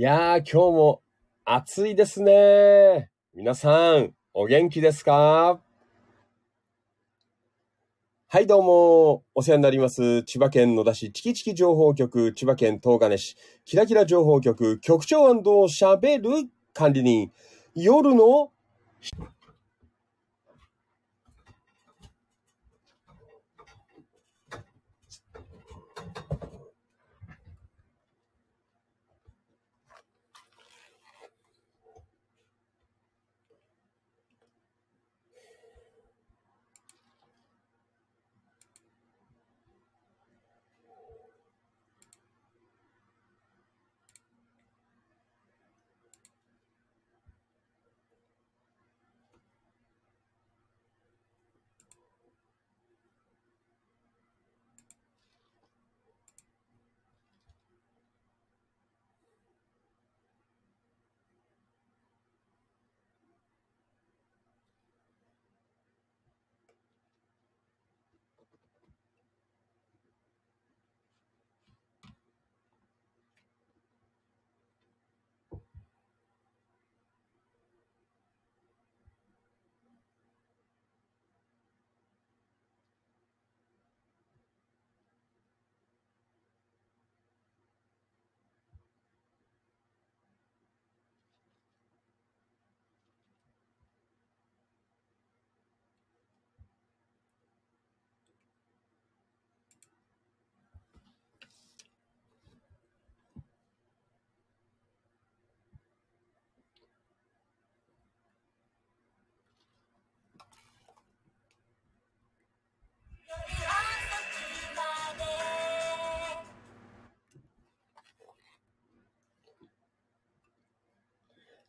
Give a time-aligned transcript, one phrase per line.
[0.00, 1.02] いやー、今日も
[1.44, 3.10] 暑いですね。
[3.34, 5.60] 皆さん、お元気ですか？
[8.26, 10.22] はい、どうも、お世話になります。
[10.22, 15.32] 千葉県野田市チキチキ情報局、千葉県東金市、キラキラ情報局、局長
[15.64, 17.30] 喋る管理人、
[17.74, 18.52] 夜の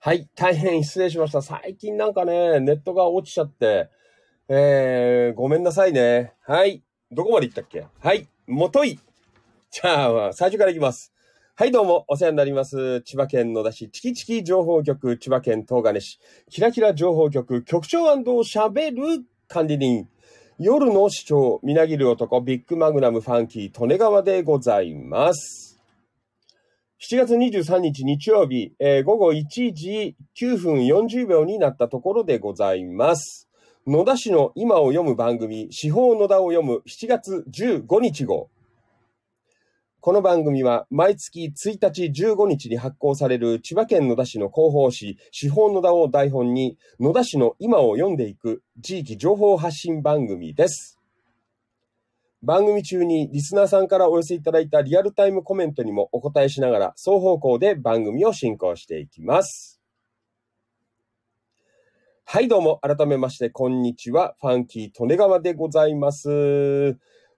[0.04, 1.44] はい、大変失礼しました。
[1.44, 3.88] 最近なんかね、ネットが落ちちゃって、
[4.50, 6.34] えー、ごめんなさいね。
[6.42, 6.82] はい、
[7.12, 7.86] どこまで行ったっけ？
[8.00, 8.98] はい、もとい。
[9.70, 11.14] じゃあ、最初から行きます。
[11.54, 13.02] はい、どうも、お世話になります。
[13.02, 20.10] 千葉県野田市、チキチキ情報局、千葉県東金市、キラキラ情報局、局長喋る管理人、
[20.58, 25.71] 夜の市長、みなぎる男、ビッグマグナムファンキー、利根川でございます。
[27.04, 29.44] 7月23日日曜日、えー午後1
[29.74, 33.50] 時9分40秒になったところでございます。
[33.88, 38.52] 野田市の今を読む番組、司法野田を読む7月15日号。
[40.00, 51.01] この番組は毎月1日15日に発行される千葉県野田市の広報誌、司法野田を台本に野田市の今を読んでいく地域情報発信番組です。
[52.44, 59.80] 番組中にリスナーさんからお寄せいただいたリアルタイムコメントにもお答えしながら双方向で番組を進行していきます。
[62.26, 64.36] はい、どうも、改めまして、こんにちは。
[64.40, 66.96] ファンキー利根川でございます。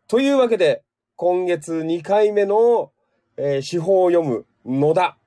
[0.08, 0.84] というわけで、
[1.16, 2.92] 今月2回目の、
[3.36, 5.18] えー司法を読む野田。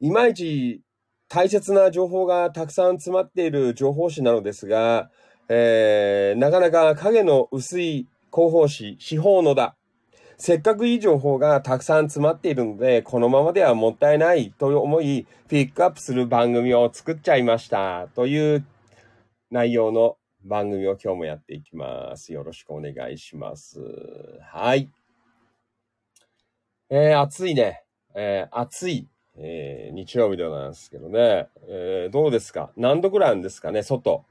[0.00, 0.80] いまいち
[1.28, 5.10] 大切な情報がたくさん詰まっている情報誌なのですが、
[5.48, 9.74] えーなかなか影の薄い広報誌、司法野田。
[10.36, 18.08] せっかくいい情報がたくさん詰まっているので、このままではもったいないと思い、ピックアップする番組を作っちゃいました。
[18.14, 18.64] という
[19.50, 22.32] 内容の番組を今日もやっていきます。
[22.32, 23.80] よろしくお願いします。
[24.42, 24.88] はい。
[26.90, 27.82] えー、暑いね。
[28.14, 31.48] えー、暑い、えー、日曜日でございますけどね。
[31.68, 32.70] えー、どうですか？
[32.76, 33.82] 何度ぐらいあるんですかね？
[33.82, 34.24] 外。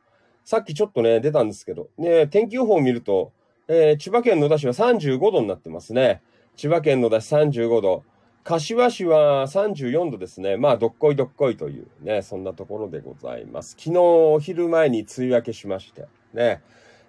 [0.45, 3.33] さっきちょっとね、出たんですけど、ね、天気予報を見ると、
[3.69, 6.21] えー千葉県野田市は35度になってますね。
[6.56, 8.03] 千葉県野田市35度。
[8.45, 10.56] 柏市は34度ですね。
[10.56, 13.71] まあ、どっこいどっこいというね、そんなところでございます。
[13.77, 16.62] 昨日お昼前に梅雨明けしまして、ね、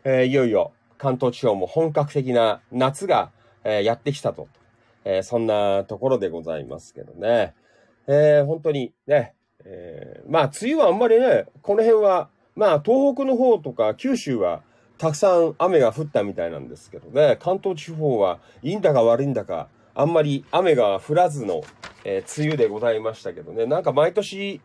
[0.02, 3.30] えーいよいよ関東地方も本格的な夏が、
[3.62, 4.48] えーやってきたと、
[5.04, 7.54] えーそんなところでございますけどね。
[8.08, 14.62] え本当にね、えまあ、梅雨はあんまりね、この辺は、まあ、東北の方とか九州は、
[14.98, 21.62] たくさん雨が降ったみたいなんですけどね、関東地方はいいんだか悪いんだか、あんまり雨が降らずの、
[22.04, 24.60] えー梅雨でございましたけどね、なんか毎年、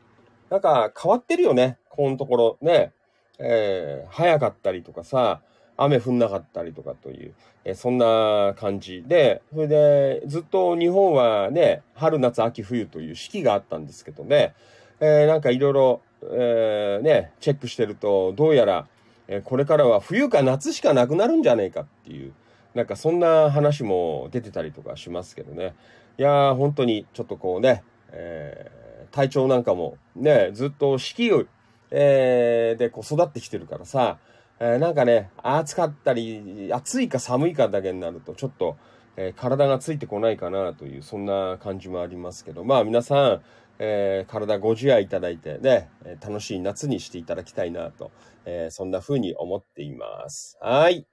[0.49, 2.91] なんか変わってるよね、このところね。
[3.39, 5.41] えー早かったりとかさ、
[5.77, 7.33] 雨降んなかったりとかという、
[7.65, 14.55] えーそんな感じで、それでずっと日本はね、春夏秋冬という四季があったんですけどね、
[14.99, 18.87] えーなんかいろいろ、えーね、チェックしてると、どうやら、
[19.27, 22.33] えこれからは冬か夏しかなくなるんじゃねえかっていう、
[22.73, 25.75] なんかそんな話も出てたりとかしますけどね。
[26.17, 31.45] いやー、本当にちょっとこうね、えー、体調なんかもね、ずっと四季を、
[31.91, 34.17] えー、でこう育ってきてるからさ、
[34.59, 38.77] えー、なんかね、暑かったり、暑いか寒いかだけになると、ちょっと、
[39.15, 43.41] え、体がついてこないかなという、そんな感じもありますけど、まあ皆さん、
[43.79, 45.89] えー、体ご自愛いただいてね、
[46.21, 48.11] 楽しい夏にしていただきたいなと、
[48.45, 50.57] えー、そんな風に思っています。
[50.61, 51.07] はい。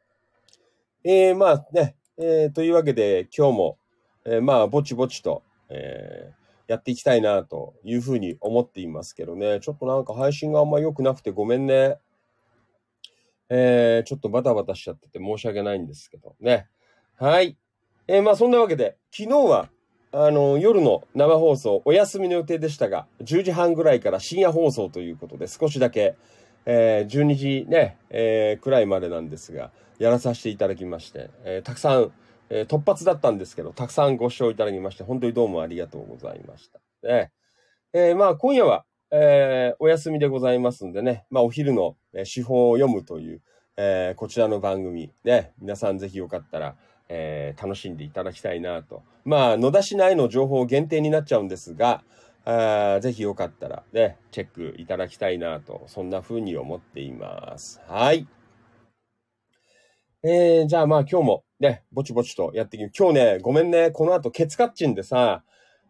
[1.05, 3.79] えー、まあね、えー、というわけで今日も、
[4.25, 11.97] えー、まあぼちぼちと、えー、やっていきたいなという風に思っていますけどね、ちょっとなんか配信があんま良くなくてごめんね。
[13.49, 16.69] えー、ちょっとバタバタしちゃってて申し訳ないんですけどね。
[17.17, 17.57] はい。
[18.07, 19.71] えー、まあそんなわけで、昨日は、
[20.13, 26.17] あの、夜の生放送、お休みの予定でしたが、10時半ぐらいから深夜放送ということで、少しだけ、
[26.67, 29.71] えー、12時ね、えー、くらいまでなんですが、
[30.01, 32.13] やらさせていただきまして、えー、たくさん、
[32.49, 36.81] えー、突発だったんですけど、たくさんご視聴いただきまして、本当にどうもありがとうございました。
[37.09, 37.31] ね、
[37.93, 43.43] えー、まあ今夜は、えー、お休みでございますんでね、まあお昼の、えー、手法を読むという、
[43.77, 46.77] えー、こちらの番組、ね、皆さんぜひよかったら、
[47.13, 49.03] えー、楽しんでいただきたいなと。
[49.25, 52.03] まあ、野田市内の情報限定になっちゃうんですが、
[52.45, 57.81] あぜひよかったらね、チェックいただきたいなと、そんな風に思っています。
[57.87, 58.27] はい。
[60.23, 65.43] えー、じゃあまあ今日もね、ぼちぼちとやっていき、今日ね、ごめんね、この後ケツカッチンでさ、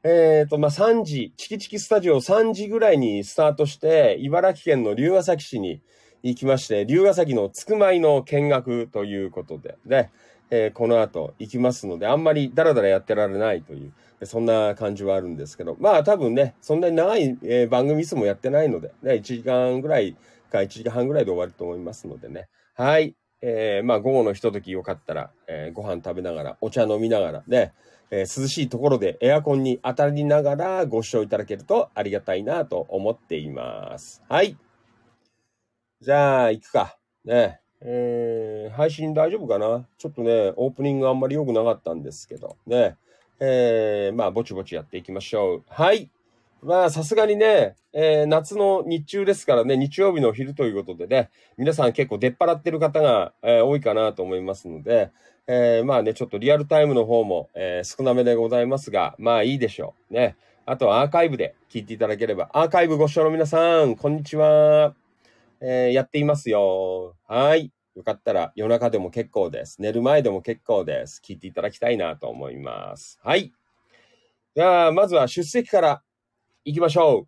[0.03, 5.83] えっ、ー、と、まあ、3時、チキチキスタジオ3時ぐらいにスタートして、茨城県の龍ヶ崎市に
[6.23, 10.11] 行きまして、龍ヶ崎のつくまいの見学ということで、ね、
[10.51, 20.17] えー、この後行きますので、あんまりダラダラやってられないという、そんな感じはあるんですけど、まあ多分ね、そんなに長い、えー、番組いつもやってないので、ね、1時間ぐらい
[20.51, 22.49] か1時間半ぐらいで終わると思いますのでね。
[22.75, 23.15] はい。
[23.43, 27.73] えー、まあ午後のひとときよかったら、えー、ご飯食べながら、お茶飲みながらね、
[28.11, 34.23] えー、涼しいところでエアコンに当たりながらご視聴いただけるとありがたいなと思っています。
[34.29, 34.57] はい。
[36.03, 36.97] じゃあ、行くか。
[37.25, 37.61] ね。
[37.83, 39.87] えー、配信大丈夫かな？
[39.99, 42.97] ちょっとね、オープニングあんまり良くなかったんですけど、ね。
[43.41, 45.63] えー、まあ、ぼちぼちやっていきましょう。
[45.69, 46.11] はい。
[46.63, 55.11] まあ、さすがにね、えー、夏の日中ですからね、日曜日の昼ということでね、皆さん結構出っ払ってる方が、えー、多いかなと思いますので、
[55.47, 60.15] えー、まあね、ちょっとリアルタイムの方も、え、少なめでございますが、まあいいでしょう。
[60.15, 60.37] ね。
[60.67, 65.00] あとはアーカイブで聞いていただければ、アーカイブご視聴の皆さん、こんにちは。
[65.61, 67.17] えー、やっていますよ。
[67.27, 67.73] はい。
[67.95, 69.83] よかったら夜中でも結構です。
[69.83, 71.21] 寝る前でも結構です。
[71.25, 73.19] 聞いていただきたいなと思います。
[73.23, 73.53] はい。
[74.57, 76.03] じゃあ、まずは出席から
[76.65, 77.27] 行きましょ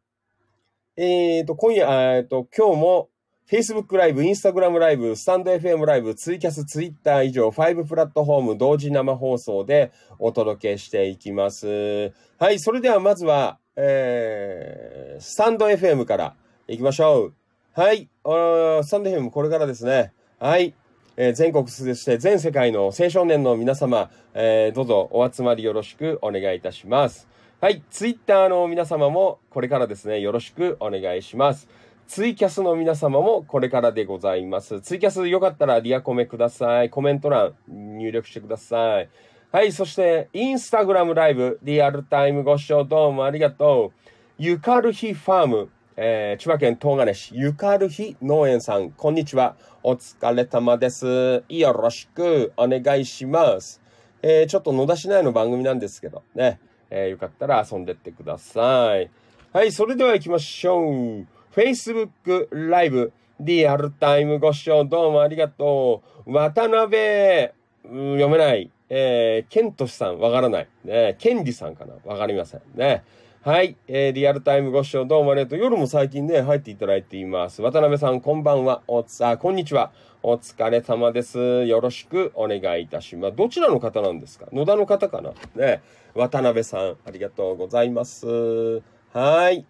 [0.97, 1.01] う。
[1.01, 3.09] えっ、ー、と、今夜、えっ、ー、と、今日も
[3.51, 12.13] Facebook ライブ、Instagram ライブ、スタンド FM ライブ、ツイキャス、ツイッター以上、5プラットフォーム同時生放送でお届けしていきます。
[12.39, 16.35] はい、それではまずは、えー、スタンド FM から
[16.69, 17.42] 行きましょう。
[17.75, 20.13] はい、スタンド FM これからですね。
[20.39, 20.75] はい。
[21.17, 27.27] えー、全国そして全世界の青少年の皆様、えー、どうぞお集まりよろしくお願いいたします。
[27.63, 27.83] はい。
[27.91, 31.67] ツイッターの皆様もこれからですね、よろしくお願いします。
[32.07, 34.83] ツイキャスの皆様もこれからでございます。
[34.83, 36.91] ツイキャスよかったらリアコメください。
[36.91, 39.09] コメント欄入力してください。
[39.51, 39.73] はい。
[39.73, 44.11] そして、インスタグラムライブ、リアルタイムご視聴どうもありがとう。
[44.37, 49.57] ゆかるひファーム、えー、千葉県東金市、ゆかるひ農園さん、こんにちは。
[49.83, 51.45] お疲れ様です。
[51.51, 53.83] よろしくお願いします。
[54.23, 59.11] えー、ちょっと野田市内の番組なんですけどね、えー、よかったら遊んでってください。
[59.53, 61.27] はい、それでは行きましょう。
[61.55, 66.33] Facebook ライブ、リアルタイムご視聴どうもありがとう。
[66.33, 67.51] 渡辺、
[67.83, 68.71] 読めない。
[68.89, 70.69] えー、ケントさん、わからない。
[70.85, 72.63] ね、ケンリさんかなわかりません。
[72.77, 73.03] ね。
[73.45, 73.77] はい。
[73.89, 75.59] えー、リアルタイムご視聴どうもありがとう。
[75.59, 77.61] 夜も最近ね、入っていただいています。
[77.61, 78.85] 渡辺さん、こんばんは。
[78.87, 79.91] おつ、あ、こんにちは。
[80.23, 81.65] お疲れ様です。
[81.65, 83.37] よろしくお願いいたします。
[83.37, 84.47] どちらの方なんですか？
[84.53, 85.33] 野田の方かな？
[85.57, 85.83] ね。
[86.15, 88.81] 渡辺さん、ありがとうございます。
[89.13, 89.67] はい。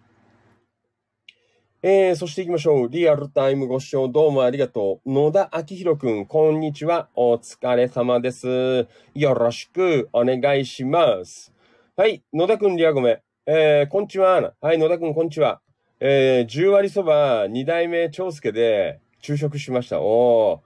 [1.81, 2.89] えー、そして行きましょう。
[2.89, 5.11] リアルタイムご視聴どうもありがとう。
[5.11, 7.09] 野田明宏くん、こんにちは。
[7.15, 8.87] お疲れ様です。
[9.15, 11.51] よろしくお願いします。
[11.97, 12.21] はい。
[12.31, 13.23] 野田くん、リアゴメ。
[13.45, 14.53] えー、こんちは。
[14.61, 14.77] はい。
[14.77, 15.59] 野田くん、こんちは。
[15.99, 19.99] えー、10割そば、2代目長介で昼食しました。
[19.99, 20.61] お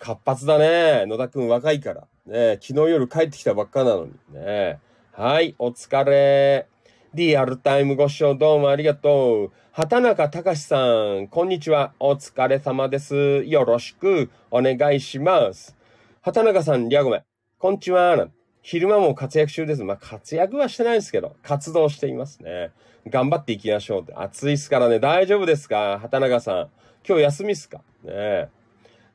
[0.00, 0.04] ー。
[0.04, 1.06] 活発だね。
[1.06, 2.08] 野田くん若いから。
[2.26, 4.12] ね昨日夜帰ってきたばっかなのに。
[4.32, 4.80] ね
[5.12, 5.54] はい。
[5.60, 6.66] お疲れ。
[7.14, 9.52] リアルタイムご視聴どうもありがとう。
[9.70, 10.84] 畑中隆さ
[11.20, 11.92] ん、こんにちは。
[12.00, 13.44] お疲れ様です。
[13.44, 15.76] よろしくお願いします。
[16.22, 17.22] 畑中さん、リアゴメ。
[17.58, 18.26] こんちは。
[18.68, 19.84] 昼間も活躍中です。
[19.84, 22.72] まあ、活躍はしてないですけど、活動していますね。
[23.08, 24.12] 頑張っていきましょうって。
[24.14, 26.00] 暑いっすからね、大丈夫ですか？
[26.00, 26.70] 畑中さん。
[27.06, 27.82] 今日休みっすか？
[28.02, 28.48] ね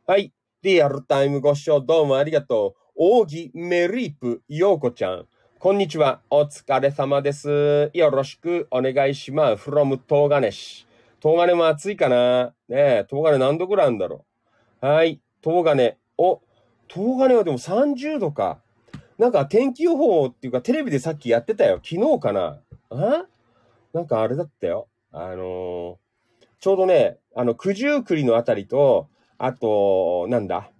[0.07, 0.31] はい。
[0.61, 2.91] リアルタイムご視聴どうもありがとう。
[2.95, 5.27] オーギメリープ、ヨーコちゃん。
[5.59, 6.21] こんにちは。
[6.29, 7.91] お疲れ様です。
[7.93, 9.69] よろしくお願いします。
[9.69, 10.87] from 東金市。
[11.21, 12.53] 東金も暑いかな？
[12.69, 14.23] ねえ、東金何度ぐらいあるんだろ
[14.81, 14.85] う？
[14.85, 15.19] はい。
[15.43, 15.97] 東金。
[16.17, 16.39] お、
[16.87, 18.61] 東金はでも30度か。
[19.21, 21.79] なんか天気予報っていうかテレビでさっきやってたよ。
[21.87, 23.25] 昨日かなあ？
[23.93, 24.87] なんかあれだったよ。
[25.11, 25.95] あのー、
[26.59, 30.71] ちょうどね、あの、九十九里のあたりと、あと、なんだ？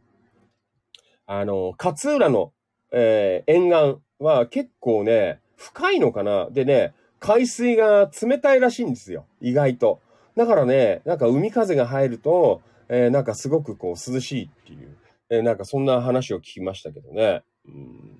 [1.28, 2.52] あの、勝浦の、
[2.92, 9.28] えー、沿岸は結構ね、深いのかなでね、海水が冷たいらしいんですよ。
[9.40, 10.00] 意外と。
[10.36, 14.98] だからね、なんか海風が入ると、えー、なんかすごくこう涼しいっていう、
[15.30, 17.44] えー、なんかそんな話を聞きましたけどね。
[17.68, 18.18] うん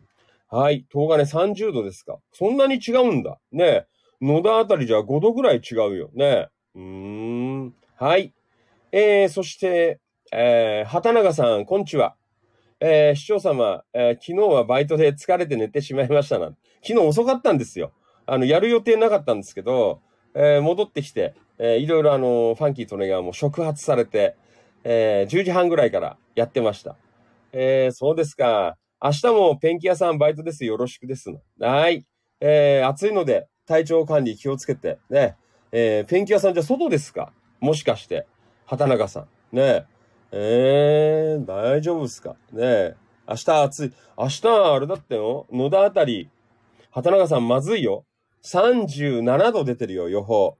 [0.54, 0.86] はい。
[0.92, 2.20] 東金30度ですか。
[2.34, 3.40] そんなに違うんだ。
[3.54, 3.86] ね
[4.22, 6.50] 野田あたりじゃ5度ぐらい違うよね。
[6.76, 6.82] うー
[7.68, 7.74] ん。
[7.96, 8.34] はい。
[8.92, 10.02] えー、そして、
[10.34, 12.16] えー、畑中さん、こんにちは。
[12.82, 16.48] えー、市長様、えー、昨日はバイトで疲れて寝てしまいましたな。
[16.86, 17.94] 昨日遅かったんですよ。
[18.26, 20.02] あの、やる予定なかったんですけど、
[20.36, 24.36] えー、戻ってきて、えー、いろいろあの、ファンキーとネガーも触発されて、
[24.84, 26.98] えー、10時半ぐらいからやってました。
[27.54, 28.76] えー、そうですか。
[29.04, 30.64] 明日もペンキ屋さんバイトです。
[30.64, 31.34] よろしくです。
[31.60, 32.06] はい。
[32.40, 35.36] えー、暑いので体調管理気をつけて、ね。
[35.72, 37.34] えー、ペンキ屋さんじゃ外ですか？
[37.60, 38.28] もしかして。
[38.68, 39.56] 畑中さん。
[39.56, 39.88] ね
[40.32, 41.38] え。
[41.40, 42.36] ー、大丈夫ですか？
[42.54, 42.94] ね
[43.28, 43.94] 明日暑い。
[44.20, 45.48] 明日あれだったよ。
[45.52, 46.30] 野田あたり。
[46.92, 48.06] 畑中さんまずいよ。
[48.44, 50.58] 37度出てるよ、予報。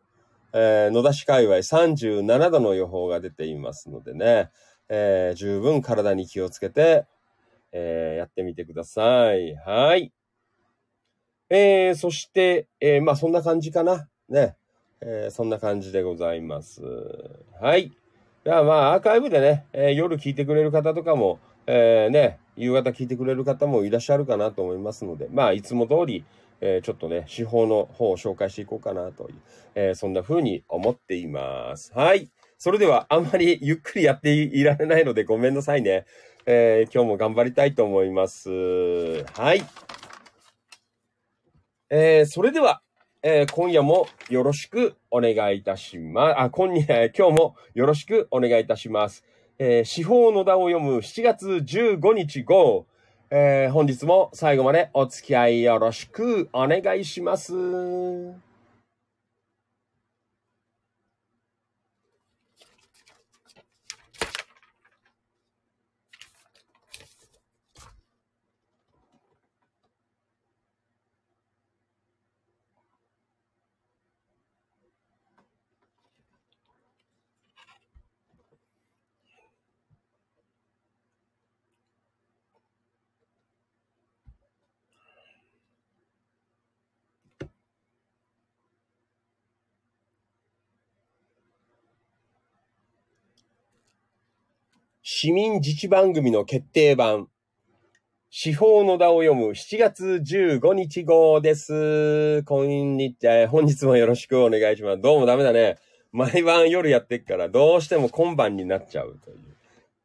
[0.54, 4.50] えー、野田市界隈37度の予報が出ていますのでね。
[4.90, 7.06] えー、十分体に気をつけて、
[7.72, 9.56] えー、やってみてください。
[9.56, 10.12] はい。
[11.50, 14.08] えー、そして、えー、まあそんな感じかな。
[14.30, 14.56] ね。
[15.02, 16.82] えー、そんな感じでございます。
[17.60, 17.92] はい。
[18.46, 26.26] じゃあまあアーカイブでね、えー、夜聞いてくれる方とかも、えー、ね、夕方聞いてくれる方もいらっしゃるかなと思いますので、まあいつも通り、
[26.62, 29.36] えー、ちょっとね、手法の方を紹介していこうかなという、
[29.76, 31.92] えー、そんな風に思っています。
[31.94, 32.30] はい。
[32.58, 36.06] それではあんまりゆっくりやっていられないのでごめんなさいね。
[36.46, 38.50] えー、今日も頑張りたいと思います。
[39.34, 39.64] はい。
[41.90, 42.82] えー、それでは、
[43.22, 46.40] えー、今夜もよろしくお願いいたします。
[46.40, 49.24] あ、今夜、 今日もよろしくお願いいたします。
[49.60, 52.88] えー、司法の名を読む7月15日号。
[53.30, 58.51] えー、本日も最後までお付き合いよろしくお願いします。
[95.24, 97.28] 市民自治番組の決定版。
[98.32, 102.42] 司法の名を読む7月15日号です。
[102.42, 103.48] こんにちは。
[103.48, 105.00] 本日もよろしくお願いします。
[105.00, 105.78] どうもダメだね。
[106.12, 109.38] 毎晩夜やってっから、どうしても今晩になっちゃうという、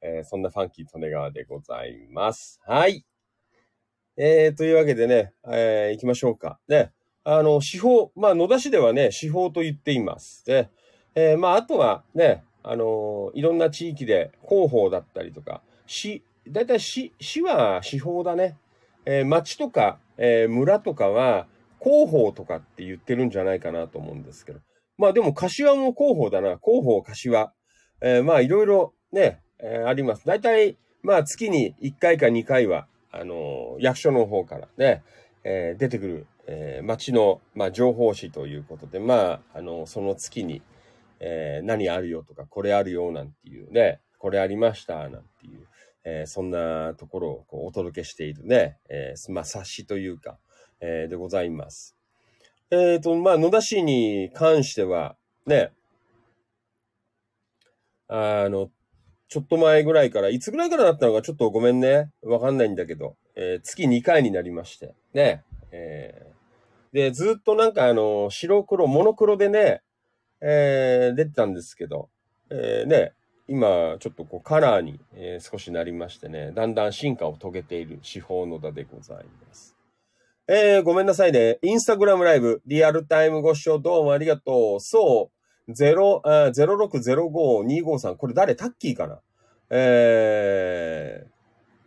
[0.02, 2.60] えー、そんなファンキー利根川でございます。
[2.66, 3.06] はい。
[4.18, 6.58] えー、というわけでね、えー、行きましょうか。
[6.68, 6.92] ね。
[7.24, 10.44] あの、司法、まあ、野田市ではね、司法と言っています。
[10.44, 10.68] で、
[11.14, 18.56] えー、まあ、あとはね、あの、いろんな地域で広報だったりとか、市、だいたい市、市は司法だね。
[19.04, 21.46] えー、町とか、えー、村とかは
[21.80, 24.58] 広報とかって言ってるんじゃないかなと思うんですけど。
[24.98, 26.58] まあでも柏も広報だな。
[26.58, 27.52] 広報柏。
[28.00, 30.26] えー、まあいろいろね、えー、あります。
[30.26, 35.04] だいたい、まあ月に1回か2回は、あの役所の方からね、
[35.44, 40.60] え、出てくる、えー、町の、まあ、情報誌ということで、まあ、あのその月に、
[41.20, 45.66] えー、何あるよとか、これあるよなんていうね、これありましたなんていう、
[46.04, 50.38] えー、そんなところをこうお届けしているね、えー、まあ、冊子というか、
[50.80, 51.96] えー、でございます。
[52.70, 55.72] えっ、ー、と、まあ、野田市に関しては、ね、
[58.08, 58.70] あの、
[59.28, 62.10] ちょっと前ぐらいから、いつぐらいからだったのかちょっとごめんね。
[62.22, 65.42] わかんないんだけど、えー、月2回になりまして、ね。
[65.72, 69.82] えー、で、ずっとなんかあの、白黒、モノクロでね、
[70.40, 72.08] えー、出てたんですけど、
[72.50, 73.12] えー、ね、
[73.48, 79.76] 今、ちょっとこうカラーに、えー、少しなりましてね、だんだん進化を遂げている司法の田でございます。
[80.48, 81.58] えー、ごめんなさいね。
[81.62, 84.80] インスタグラムライブ、リアルタイムご視聴どうもありがとう。
[84.80, 85.30] そ
[85.68, 88.16] う、0、あ0605-253。
[88.16, 89.20] これ誰タッキーかな？
[89.70, 91.28] えー、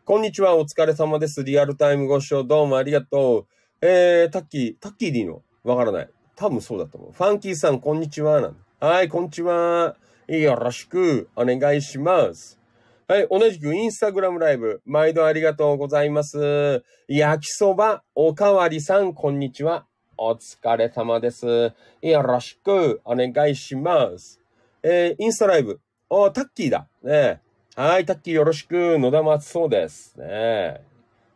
[0.04, 1.44] こんにちは、お疲れ様です。
[1.46, 3.46] リアルタイムご視聴どうもありがとう。
[3.82, 5.42] えー、タッキー、タッキーでいいの？
[5.64, 6.10] わからない。
[6.40, 7.12] 多分そうだと思う。
[7.12, 8.54] ファンキーさん、こんにちは。
[8.80, 9.98] はい、こんにちは。
[10.26, 12.58] よろしくお願いします。
[13.10, 16.82] はい、同じくインスタグラムライブ、毎度ありがとうございます。
[17.10, 19.86] 焼きそば、おかわりさん、こんにちは。
[20.16, 21.74] お疲れ様です。
[22.02, 24.40] よろしくお願いします。
[24.82, 26.88] えー、インスタライブ、お、タッキーだ。
[27.04, 27.42] ね
[27.76, 28.98] はい、タッキーよろしく。
[28.98, 30.18] 野田松そうです。
[30.18, 30.80] ね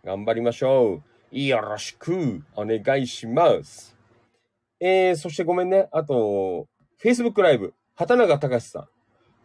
[0.05, 1.01] 頑張りましょ
[1.33, 1.37] う。
[1.37, 3.92] よろしくお願いします。
[4.85, 5.87] えー、そしてごめんね。
[5.93, 6.67] あと、
[7.01, 8.87] Facebook ライブ、畑中隆さん。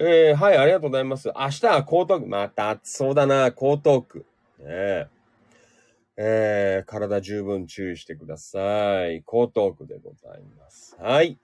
[0.00, 1.28] えー、はい、ありがとうございます。
[1.28, 2.26] 明日は江東区。
[2.26, 4.26] また暑そうだな、江東区。
[4.58, 5.06] ね
[6.16, 9.18] えー、体十分注意してください。
[9.18, 9.22] 江
[9.54, 10.96] 東区でございます。
[11.00, 11.38] はい。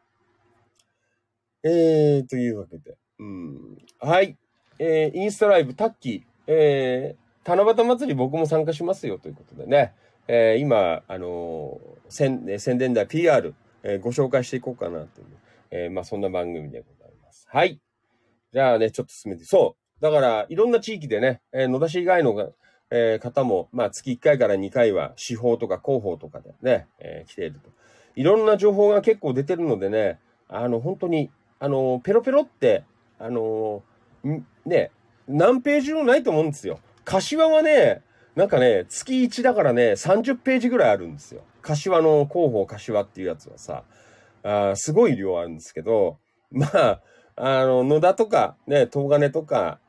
[1.63, 2.97] えー、というわけで。
[3.21, 3.79] うん。
[4.01, 4.37] はい。
[4.81, 6.23] えー、インスタライブ、タッキー。
[6.49, 9.95] えー、七夕祭り僕も参加しますよということでね。
[10.27, 13.55] えー、今、あのー、宣伝だ PR、
[13.85, 15.27] えー、ご紹介していこうかなという、
[15.71, 17.47] えー、まあそんな番組でございます。
[17.49, 17.81] はい。
[18.53, 19.45] じゃあね、ちょっと進めて。
[19.45, 20.03] そう。
[20.03, 22.53] だから、いろんな地域でね、えー、野田市以外の、
[22.91, 27.71] えー、方も、まあ、月1回から2回は、司法とか広報とかでね、えー、来ていると。
[28.17, 30.19] いろんな情報が結構出てるのでね、
[30.49, 32.85] あの、本当に、あの、ペロペロって、
[33.19, 33.83] あの、
[34.65, 34.91] ね、
[35.27, 36.79] 何ページもないと思うんですよ。
[37.05, 38.03] 柏はね、
[38.37, 41.43] なんかね、月1だからね、30ページぐらいあるんですよ。
[41.65, 43.85] 柏の広報柏っていうやつはさ、
[44.43, 46.19] あすごい量あるんですけど、
[46.53, 47.01] まあ、
[47.37, 49.81] あの、野田とか、ね、東金とか、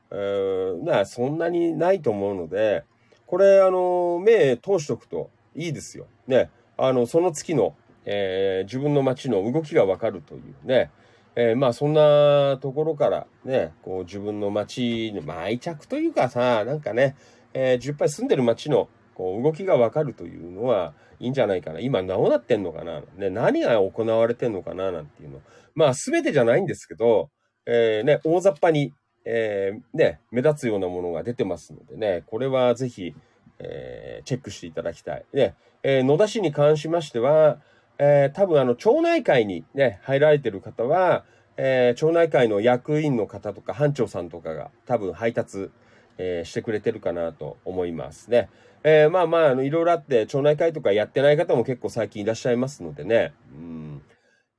[0.83, 2.85] な、そんなにないと思うので、
[3.27, 6.07] これ、あの、目通しとくといいですよ。
[6.27, 10.91] ね、あの、その月の、えー、自分の街の動きがわかるというね、
[11.35, 17.15] えー、まあそんなところからね、こう自分の街に、まあ愛着というかさ、なんかね、
[17.53, 21.79] えー、10杯住んでる街のこう動きがわかるというのはいいんじゃないかな。
[21.79, 25.41] 今どうなってんのかな、ね、何が行われてんのかななんていうの。
[25.73, 27.29] まあ全てじゃないんですけど、
[27.65, 28.93] えー、ね、大雑把に、
[29.25, 33.15] えー、ね、目立つようなものが出てますのでね、これはぜひ、
[33.59, 35.25] えー、チェックしていただきたい。
[35.33, 37.59] ね、え、野田市に関しましては、
[37.97, 41.23] え、多分あの、町内会にね、入られてる方は、
[41.57, 45.71] え、町内会の役員の方とか班長さんとかが多分配達、
[46.17, 48.49] えー、してくれてるかなと思いますね。
[48.83, 53.33] えー、まあまあ、あの、いろいろあって、町内会とかやってない方も結構最近いらっしゃいますのでね。
[53.51, 54.01] うん。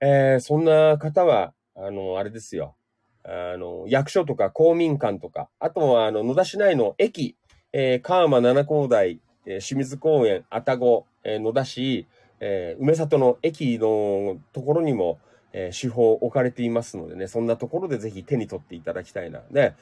[0.00, 2.74] えー、そんな方は、あの、あれですよ。
[3.22, 7.36] あの、役所とか公民館とか、あとは、あの、野田市内の駅、
[7.72, 12.06] えー、川間七高台、えー、清水公園、愛宕、えー、野田市、
[12.40, 15.18] えー、梅里の駅のところにも、
[15.52, 19.42] えー、手法置かれていますのでね、そんなところでぜひ手に取っていただきたいな。
[19.50, 19.74] ね、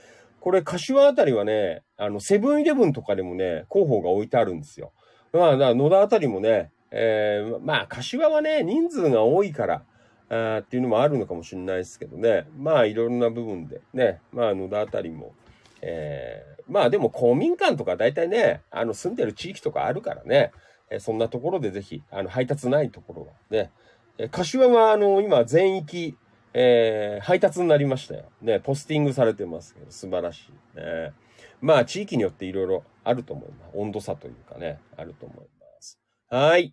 [0.45, 4.93] これ、柏あたりはね、あの、セブンイレブンとかでもね、広報が置いてあるんですよ。
[5.33, 9.85] まあ、野田あたりもね、えー、まあ、柏はね、人数が多いから、
[10.29, 12.47] あっていうのもあるのかもしれないですけどね。
[12.59, 15.35] まあいろんな部分でね、まあ野田あたりも、
[15.81, 20.53] えー、まあでも公民館とか大体ね、あの住んでる地域とかあるからね、
[20.91, 23.71] えー、そんなところでぜひ、あの配達ないところはね、
[24.19, 26.17] えー、柏はあの今全域、
[26.55, 28.25] えー、配達になりましたよ。
[28.41, 30.77] ね、ポスティングされてますけど、素晴らしい。
[30.77, 31.13] ね、
[31.61, 33.71] まあ地域によっていろいろあると思います。
[33.75, 35.45] 温度差というかね、あると思いま
[35.81, 35.99] す。
[36.31, 36.73] はい。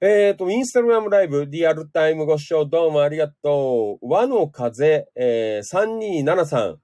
[0.00, 4.08] えっ、ー、と、インスタグラムライブ、リアルタイムご視聴どうもありがとう。
[4.08, 6.76] 和の風、えー、3273。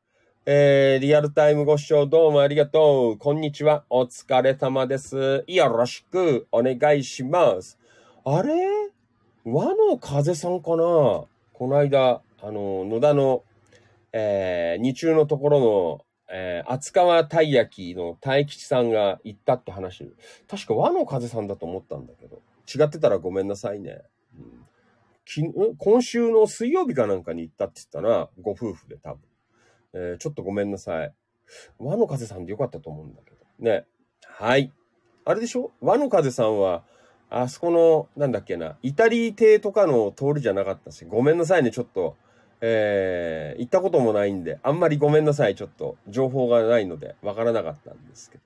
[0.48, 3.18] えー、リアルタイムご視聴どうもありがとう。
[3.18, 3.84] こんにちは。
[3.90, 5.44] お疲れ様です。
[5.48, 7.78] よろしくお願いします。
[8.24, 8.95] あれ？
[9.48, 10.76] 和の風さんかな？
[10.76, 11.28] こ
[11.60, 13.44] の間、あの、野田の、
[14.12, 20.12] えー、二中のところの、えー、厚川たい焼きの大吉さんが行ったって話。
[20.50, 22.42] 確か和の風さんだと思ったんだけど。
[22.68, 24.02] 違ってたらごめんなさいね。
[24.36, 24.66] うん、
[25.24, 25.42] き
[25.78, 29.20] 今週の水曜日かなんかに行ったって言ったな、ご夫婦で多分。
[29.94, 31.14] えー、ちょっとごめんなさい。
[31.78, 33.36] 和の風さんでよかったと思うんだけど。
[33.60, 33.86] ね。
[34.26, 34.72] はい。
[35.24, 35.70] あれでしょ？
[35.80, 36.82] 和の風さんは、
[37.30, 42.16] あそこの、なんだっけな、イタリー邸とかの通りじゃなかったし、ごめんなさいね、ちょっと。
[42.62, 48.44] えー、行ったこともないんで、あんまりごめんなさい、ちょっと、情報がないので、わからなかったんですけど。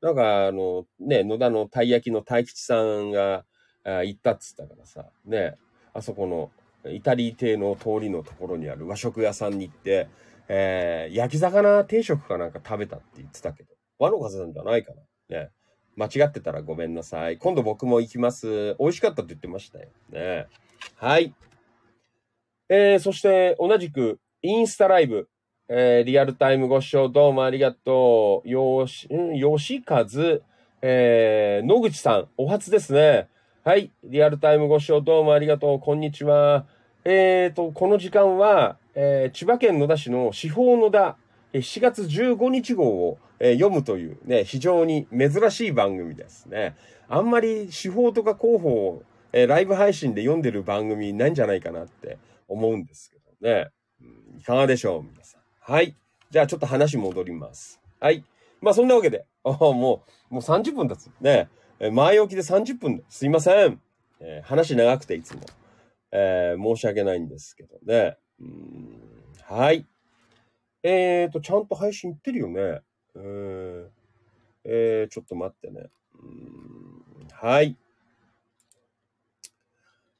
[0.00, 3.44] なんか、あの、ね、野田のたい焼きの大吉さんが、
[3.84, 5.56] あ行ったっつったからさ、ね、
[5.92, 6.50] あそこの
[6.90, 10.08] イタリー邸の通りのところにある和食屋さんに行って、
[10.48, 14.92] えー、焼き魚定食かなんか食べたって言ってたけど、和の風なんじゃないか
[15.28, 15.36] な。
[15.36, 15.50] ね。
[15.96, 17.38] 間違ってたらごめんなさい。
[17.38, 18.76] 今度僕も行きます。
[18.78, 19.88] 美味しかったって言ってましたよ。
[20.10, 20.46] ね。
[20.96, 21.34] はい。
[22.68, 25.28] えー、そして同じくインスタライブ、
[25.68, 28.48] えー、リアルタイムご視聴どうもありがとう。
[28.48, 30.06] よし、うん、吉和、
[30.80, 33.28] えー、野口さん、お初ですね。
[33.64, 33.92] はい。
[34.02, 35.78] リアルタイムご視聴どうもありがとう。
[35.78, 36.66] こんにちは。
[37.04, 41.16] えーと、この時間は、えー千葉県野田市の司法野田、
[41.52, 46.76] 7月15日号を、え読むというね、非常に珍しい番組ですね。
[47.08, 53.70] あんまり司法とか広報を、えライブ配信で読んでる番組ないんじゃないかなって思うんですけどね。
[54.00, 55.40] うんいかがでしょう皆さん。
[55.58, 55.96] はい。
[56.30, 57.80] じゃあちょっと話戻ります。
[57.98, 58.24] はい。
[58.60, 61.10] まあそんなわけで、あもう、もう30分経つ。
[61.20, 61.48] ね。
[61.90, 63.80] 前置きで30分ですいません。
[64.20, 65.40] えー話長くていつも。
[66.12, 68.16] えー申し訳ないんですけどね。
[68.40, 69.02] うん
[69.42, 69.84] はい。
[70.84, 72.82] えーと、ちゃんと配信いってるよね。
[73.16, 73.88] えー、
[74.64, 75.90] えーちょっと待ってね。
[76.14, 77.76] うんはい。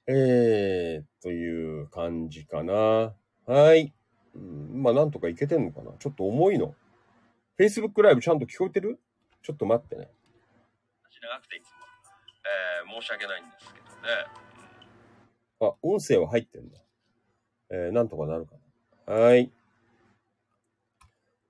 [0.06, 3.14] えー、という感じかな。
[3.46, 3.92] はい。
[4.34, 5.92] うんまあ、なんとかいけてんのかな。
[5.98, 6.74] ちょっと重いの。
[7.58, 8.98] Facebook ライブちゃんと聞こえてる？
[9.42, 10.10] ちょっと待ってね。
[11.22, 11.70] 長くていつも。
[12.44, 13.92] えー、申し訳ないんですけどね。
[15.60, 16.78] あ、音声は入ってんだ。
[17.70, 18.56] えー、なんとかなるか
[19.06, 19.14] な。
[19.14, 19.52] はーい。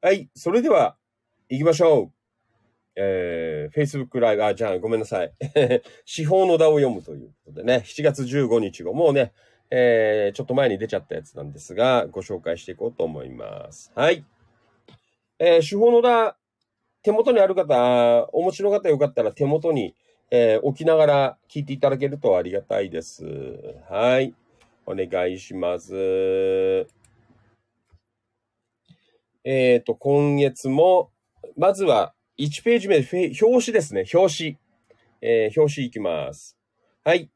[0.03, 0.97] はい、それでは、
[1.53, 2.13] 行きましょう。
[2.97, 5.35] えー、Facebook ライブ、あ、じゃあごめんなさい。
[6.07, 9.35] 司法の名を読むということでね、7月15日後、もうね、
[9.71, 13.93] えー、ちょっと前に出ちゃったやつなんですが、ご紹介していこうと思います。
[13.95, 14.25] はい。
[15.39, 16.35] えー、司法の名、
[17.03, 19.95] 手元にある方、お持ちの方よかったら手元に、
[20.31, 23.27] えー置きながら聞いていただけるとありがたいです。
[23.91, 24.35] はい。
[24.87, 26.87] お願いします。
[29.45, 31.12] えっ、と、今月も、
[31.57, 34.05] まずは1ページ目、表紙ですね。
[34.13, 34.59] 表紙。
[35.21, 36.57] えー表紙いきます。
[37.05, 37.31] はい。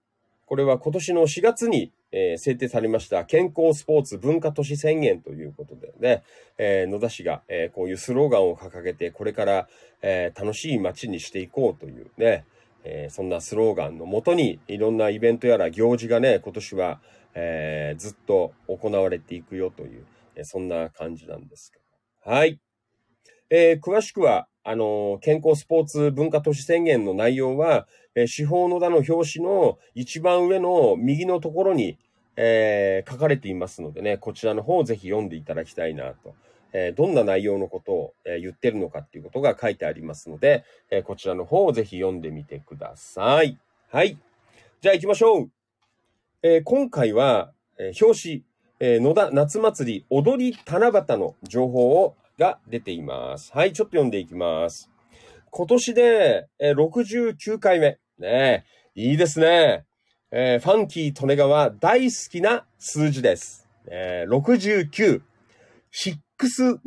[0.47, 6.23] これは今年の4月に、えー制定されました健康スポーツ文化都市宣言ということでね、
[6.59, 9.69] えー野田市が、えこういうスローガンを掲げて、これから、
[10.03, 12.45] え楽しい街にしていこうというね、
[12.85, 17.01] えそんなスローガンのもとに、いろんなイベントやら行事がね、今年は、
[17.35, 20.07] えずっと行われていくよという、
[20.37, 21.79] えそんな感じなんですけ
[22.25, 22.31] ど。
[22.31, 22.59] はい。
[23.51, 31.99] えー詳しくは、あの健康スポーツ文化都市宣言の内容は、えー司法の田の表紙の一番上の右のところに、
[32.37, 36.35] えー書かれていますのでね、こちらの方をぜひ読んでいただきたいなと。
[36.73, 43.57] えどんな内容のことを、え言ってるのかっていうことが書いてありますので、えこちらの方をぜひ読んでみてください。
[43.91, 44.19] はい。
[44.81, 45.51] じゃあ行きましょう。
[46.43, 48.43] え今回は、え表紙、
[48.81, 53.51] え野田夏祭り踊り七夕の情報をが出ています。
[53.55, 54.91] はい、ちょっと読んでいきます。
[55.51, 57.99] 今年で、えー69回目。
[58.19, 58.65] ね
[58.95, 59.85] いいですね。
[60.31, 63.67] えーファンキー利根川大好きな数字です。
[63.87, 65.23] えー69、
[65.95, 66.79] 69、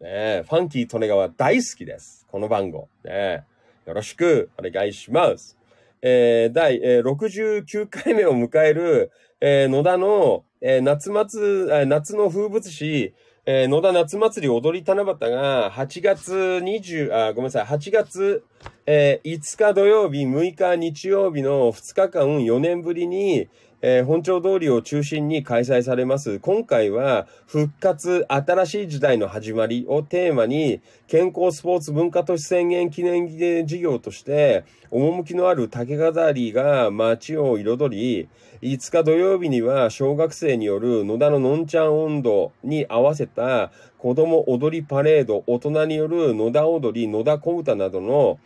[0.00, 2.26] ねファンキー利根川大好きです。
[2.30, 2.88] この番号。
[3.04, 3.44] ね
[3.86, 5.58] よろしくお願いします。
[6.00, 9.10] えー第、えー69回目を迎える、
[9.42, 13.12] えー野田の、えー夏祭、えー夏の風物詩、
[13.44, 18.44] えー野田夏祭り踊り七夕が8月20、あ、ごめんなさい、8月、
[18.86, 23.48] えー5日土曜日、6日日曜日の2日間4年ぶりに、
[23.80, 26.38] えー本町通りを中心に開催されます。
[26.38, 33.26] 今回は、復活、新しい時代の始まりをテーマに、健康スポーツ文化都市宣言記念
[33.66, 34.62] 事業として、
[34.92, 38.28] 趣のある竹飾りが街を彩り、
[38.60, 48.38] 5日土曜日には小学生による野田ののんちゃん温度に合わせた子供踊りパレード、大人による野田踊り、野田小唄などの、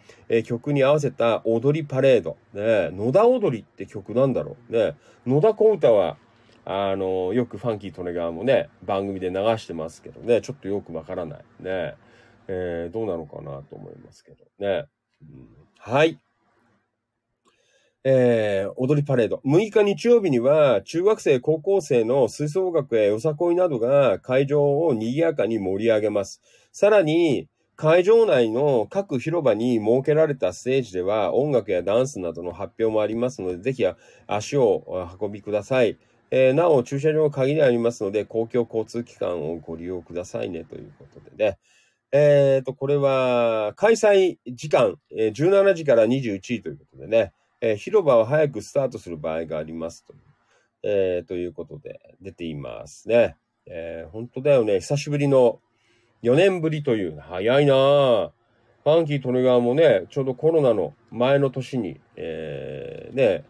[0.44, 2.36] 曲に合わせた踊りパレード。
[2.55, 4.72] ね、野田踊りって曲なんだろう。
[4.72, 4.94] ね、
[5.26, 6.16] 野田小唄は、
[6.64, 11.38] あの、よくファンキー利根川もね、番組で流してますけどね、ちょっとよくわからない。
[11.59, 11.94] ね、
[12.47, 14.86] えーどうなのかなと思いますけどね。
[15.22, 16.18] うんはい。
[18.09, 19.40] えー踊りパレード。
[19.44, 26.40] 6日日曜日には、中学生、高校生の吹奏楽やよさこいなどが会場を賑やかに盛り上げます。
[26.70, 33.84] さらに、会場内の各広場に設けられたステージでは、音楽やダンスなどの発表もありますので、ぜひ
[34.28, 35.98] 足を運びください。
[36.30, 41.59] えーなお、駐車場は限りありますので、公共交通機関をご利用くださいね、ということでね。
[42.12, 50.14] えっ、と、これは、開催時間、えー17時から21時ということでね、えー広場は早くスタートする場合がありますと、
[50.82, 53.36] えーということで出ていますね。
[53.66, 54.80] えー本当だよね。
[54.80, 55.61] 久しぶりの
[56.22, 58.30] 4年ぶりという、早いなぁ
[58.86, 63.44] ファンキー・トネガーもね、ちょうどコロナの前の年に、えー、ね、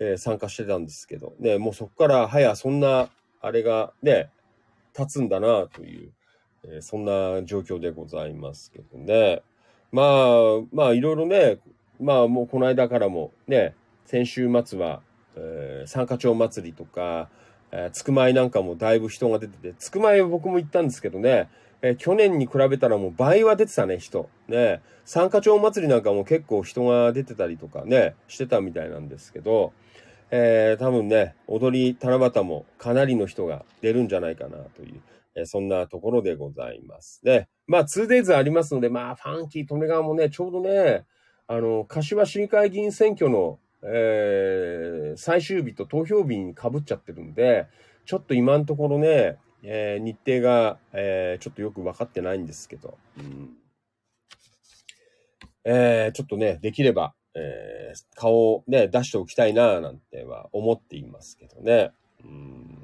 [0.00, 3.08] えー、参加してたんですけど、ね、もうそこから早そんな、
[3.40, 4.30] あれがね、
[4.98, 6.12] 立つんだなという、
[6.64, 9.42] えー、そんな状況でございますけどね。
[9.92, 10.06] まあ、
[10.72, 11.58] まあいろいろね、
[12.02, 13.74] まあもうこの間からもね、
[14.04, 15.00] 先週末は、
[15.36, 17.28] えー、三花町祭りとか、
[17.70, 21.48] えー、つくまいなんかもだいぶ人が出てて、つくまい僕も行ったんですけどね、
[21.80, 24.28] えー、去年に比べたらもう倍は出てたね、人。
[24.48, 24.82] ね。
[25.04, 29.72] 三花町祭りなんかも結構人が出てたりとかね、してたみたいなんですけど、
[30.30, 35.00] えー、多分ね、踊り七夕もかなりの人が出るんじゃないかなという、
[35.34, 37.48] えー、そんなところでございますね。
[37.66, 41.04] まあ、2days ありますので、まあ、ファンキー、利根川もね、ちょうどね、
[41.52, 47.66] あの、柏市議会議員選挙の、えー、最終日と投票日に被っちゃってるんで、
[48.06, 53.50] ちょっと今のところね、えー、日程が、えー、ちょっとよく分かってないんですけど、うん。
[55.64, 61.92] えー、ちょっとね、できれば、えー、顔をね、出しておきたいな、なんては思っていますけどね。
[62.24, 62.78] うん。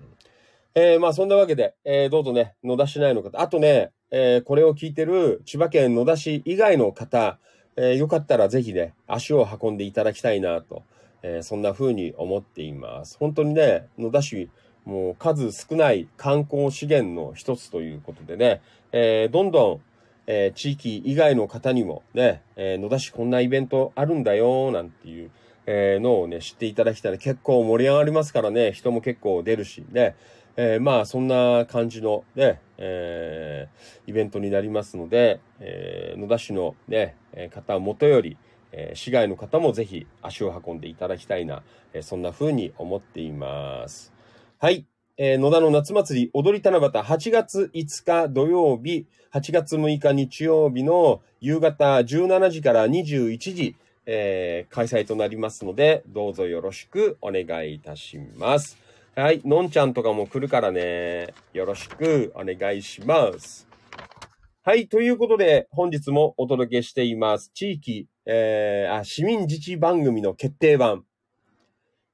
[0.74, 7.38] えー、まあそんなわけで、えー、どうぞね、野田市内の方、あとね、えー、これを聞いてる千葉県野田市以外の方、
[7.80, 10.82] えー、よかったらぜひね、足を運んでいただきたいなと、
[11.22, 13.16] えー、そんな風に思っています。
[13.18, 14.50] 本当にね、野田市、
[14.84, 18.60] もう数少ない観光資源の一つということでね、
[18.90, 19.80] えー、どんどん
[20.26, 25.30] え、地域以外の方にもね、え、野田市こんなイベントあるんだよ、なんていう、
[25.64, 30.16] え、のをね、知っていただきたら結構盛り上がりますからね、人も結構出るし、ね、
[30.60, 37.14] えー、まあ、そんな感じのね、えー、イベントになりますので、えー、野田市のね、
[37.54, 38.36] 方をもとより、
[38.72, 44.12] え、市外の方もぜひ足を運んでいただきたいな、え、そんな風に思っています。
[44.58, 44.84] はい。
[45.16, 58.87] えー、野田の夏祭り踊り七夕8月5日土曜日、8月6日日曜日の夕方17時から21時、えー、開催となりますので、どうぞよろしくお願いいたします。
[59.18, 59.42] はい。
[59.44, 61.34] のんちゃんとかも来るからね。
[61.52, 63.66] よろしくお願いします。
[64.62, 64.86] はい。
[64.86, 67.50] ということで、本日もお届けしています。
[67.52, 71.02] 地域、えー、あ、市民自治番組の決定版。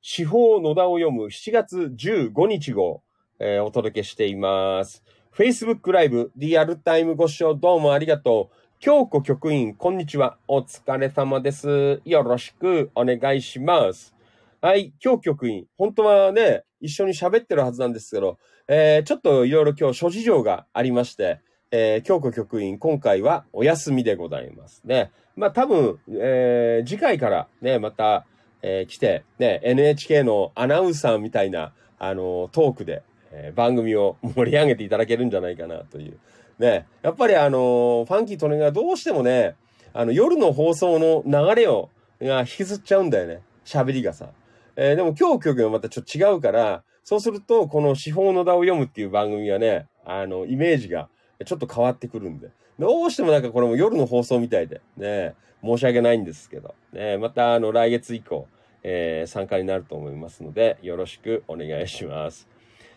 [0.00, 3.02] 司法野田を読む7月15日号、
[3.38, 5.04] えー、お届けしています。
[5.36, 8.56] Facebook ライブ、リアルタイムご視聴どうもありがとう。
[8.78, 10.38] 京子局員、こんにちは。
[10.48, 12.00] お疲れ様です。
[12.06, 14.14] よろしくお願いします。
[14.62, 15.66] はい、京局員。
[15.76, 25.10] 本当はね、一緒に喋ってるはずなんですけど、えー、ちょっといろいろ今日諸事情がありまして、えー、京子局員、今回はお休みでございますね。
[25.34, 28.26] まあ多分、えー、次回からね、また、
[28.62, 36.18] えー、来て、ね、NHK のアナウンサーみたいな、あの、トークで、えー、番組を盛り上げていただけるんじゃないかなという。
[36.58, 39.56] ね、やっぱりあの、ファンキートネがどうしてもね、
[39.94, 41.88] あの、夜の放送の流れを、
[42.20, 43.40] が引きずっちゃうんだよね。
[43.64, 44.28] 喋りがさ。
[44.76, 51.08] えー、でも今日曲がまたちょっと違うから、そうすると、この司法の田を読むっていう番組はね、あの、イメージが
[51.44, 52.48] ちょっと変わってくるんで。
[52.78, 58.48] どうしてもなんかこれも夜の放送みたいで、ね、申し訳ないんですけど、ね、またあの、来月以降、
[58.82, 62.48] えー、参加になると思いますので、よろしくお願いします。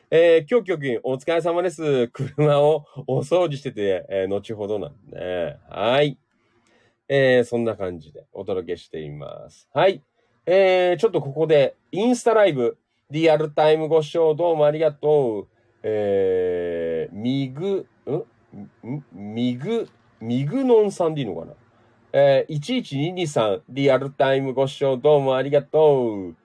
[0.09, 2.07] えー、今日局員、お疲れ様です。
[2.07, 5.57] 車をお掃除してて、えー、後ほどなんでね。
[5.69, 6.17] はい。
[7.09, 9.67] えー、そんな感じでお届けしています。
[9.73, 10.01] はい。
[10.49, 12.77] えー、ちょっとここで、インスタライブ、
[13.11, 15.47] リアルタイムご視聴どうもありがとう。
[15.83, 19.03] えー、ミグ、んん？
[19.11, 19.89] ミグ、
[20.21, 21.53] ミグノンさんでいいのかな？
[22.13, 22.59] えー、
[23.13, 26.35] 11223リアルタイムご視聴どうもありがとう。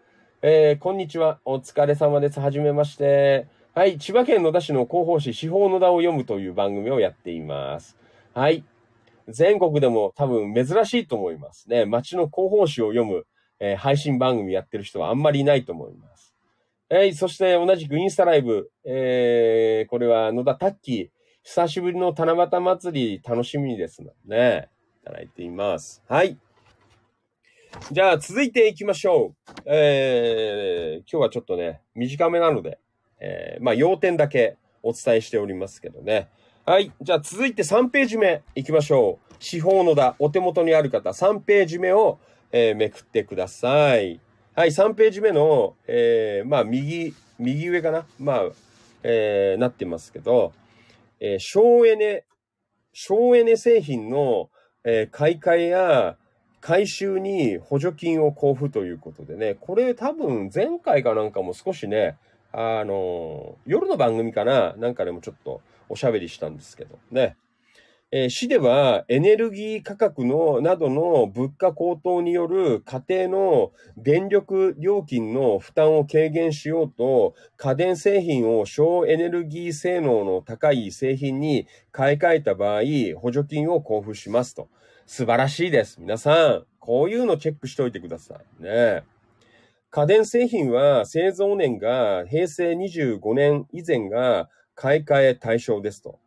[0.42, 1.38] えー、こんにちは。
[1.44, 2.40] お疲れ様です。
[2.40, 3.46] はじめまして。
[3.72, 3.98] はい。
[3.98, 7.96] 千葉県野田市の広報誌、司法野田を読むという番組をやっています。
[8.34, 8.64] はい。
[9.28, 11.86] 全国でも多分珍しいと思いますね。
[11.86, 13.26] 街の広報誌を読む、
[13.64, 16.34] えー、配信番組やってる人はあんまりいないと思います。
[16.90, 18.72] えー、そして同じくインスタライブ。
[18.84, 21.08] えー、これは野田タッキー。
[21.44, 24.68] 久しぶりの七夕祭り楽しみですね。
[25.02, 26.02] いただいています。
[26.08, 26.36] はい。
[27.92, 29.60] じゃあ、続いていきましょう。
[29.64, 32.78] えー、今日はちょっとね、短めなので、
[33.20, 36.28] えー、まあ、要点だけお伝えしておりますけどね。
[36.66, 36.92] はい。
[37.00, 39.34] じゃあ、続いて3ページ目いきましょう。
[39.38, 42.18] 司法のだ、お手元にある方、3ページ目を、
[42.52, 44.20] えー、めくってください。
[44.54, 48.06] はい、3ページ目の、えー、まあ、右、右上かな？
[48.18, 48.42] まあ、
[49.02, 50.52] えー、なってますけど、
[51.18, 52.24] え、省エネ、
[52.92, 54.50] 省エネ製品の、
[54.84, 56.16] え、買い替えや
[56.60, 62.18] 回収に補助金を交付ということでね、これ多分前回かなんかも少しね、
[62.52, 64.74] あの、夜の番組かな？
[64.76, 67.36] なんかでもちょっとおしゃべりしたんですけどね。
[68.14, 82.82] えー、市ではエネルギー価格のなどの物価高騰による家庭の電力料金の負担を軽減しようと、家電製品を省エネルギー性能の高い製品に買い替えた場合、
[83.18, 84.68] 補助金を交付しますと。
[85.06, 85.98] 素晴らしいです。
[85.98, 88.62] 皆さん、こういうのチェックしておいてください。
[88.62, 89.04] ね。
[89.88, 94.50] 家電製品は製造年が平成25年以前が
[94.82, 96.18] 買い替え対象ですと。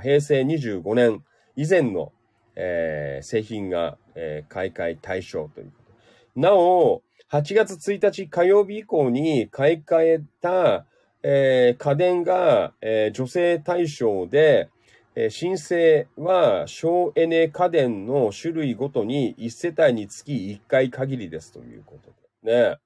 [0.00, 1.22] 平成25年
[1.54, 2.12] 以前の、
[2.56, 5.92] えー、製品が、えー、買い替え対象というこ
[6.34, 6.40] と。
[6.40, 10.86] なお、8月1日火曜日以降に買い替えた、
[11.22, 14.70] えー、家電が、えー、女性対象で、
[15.14, 22.10] えー、申請は省エネ家電の種類ごとに1世帯につき1回限りですということ
[22.44, 22.78] でね。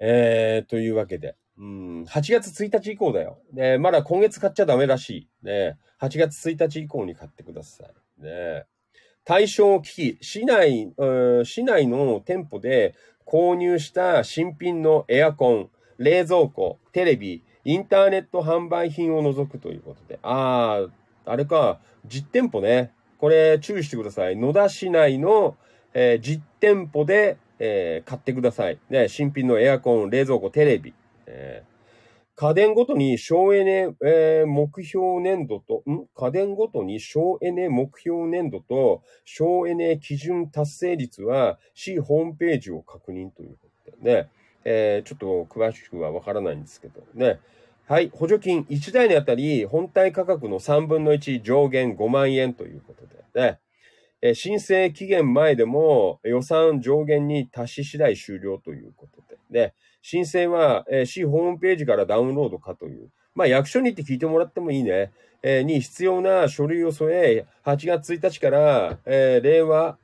[0.00, 1.34] えー、というわけで。
[1.58, 3.38] うん、8月1日以降だよ。
[3.52, 5.46] ね、まだ今月買っちゃダメらしい。
[5.46, 8.22] ね、8月1日以降に買ってください。
[8.22, 8.64] ね、
[9.24, 10.92] 対象機器、市内、
[11.44, 12.94] 市内の店舗で
[13.26, 20.18] 購入した新品のエアコン、冷蔵庫、テレビ、インターネット販売品を除くということで。
[20.22, 20.86] あ
[21.24, 22.92] あ、あれか、実店舗ね。
[23.18, 24.36] これ注意してください。
[24.36, 25.56] 野田市内の、
[25.94, 28.80] えー、実店舗で、えー、買ってください。
[28.90, 30.92] ね、新品のエアコン、冷蔵庫、テレビ。
[31.32, 31.62] え
[32.34, 36.06] 家電ごとに省エネ、えー、目標年度と、ん？
[36.14, 44.28] 家電ごとに省エネ目標年度と省エネ基準達成率は市ホームページを確認ということでね、
[44.64, 47.38] えー、ちょっと詳しくはわからないんですけどね。
[47.86, 53.58] はい、補助金1台にあたり本体価格の3分の1上限5万円ということでね。
[54.24, 59.74] え申請期限前でも予算上限に達し次第終了ということでね。
[60.02, 63.10] 申請は、えー、市ホームページからダウンロードかという。
[63.34, 65.12] まあ、役所に行って聞いてもらってもいいね。
[65.42, 69.98] えー、に必要な書類を添え、8月1日から、えー、令和、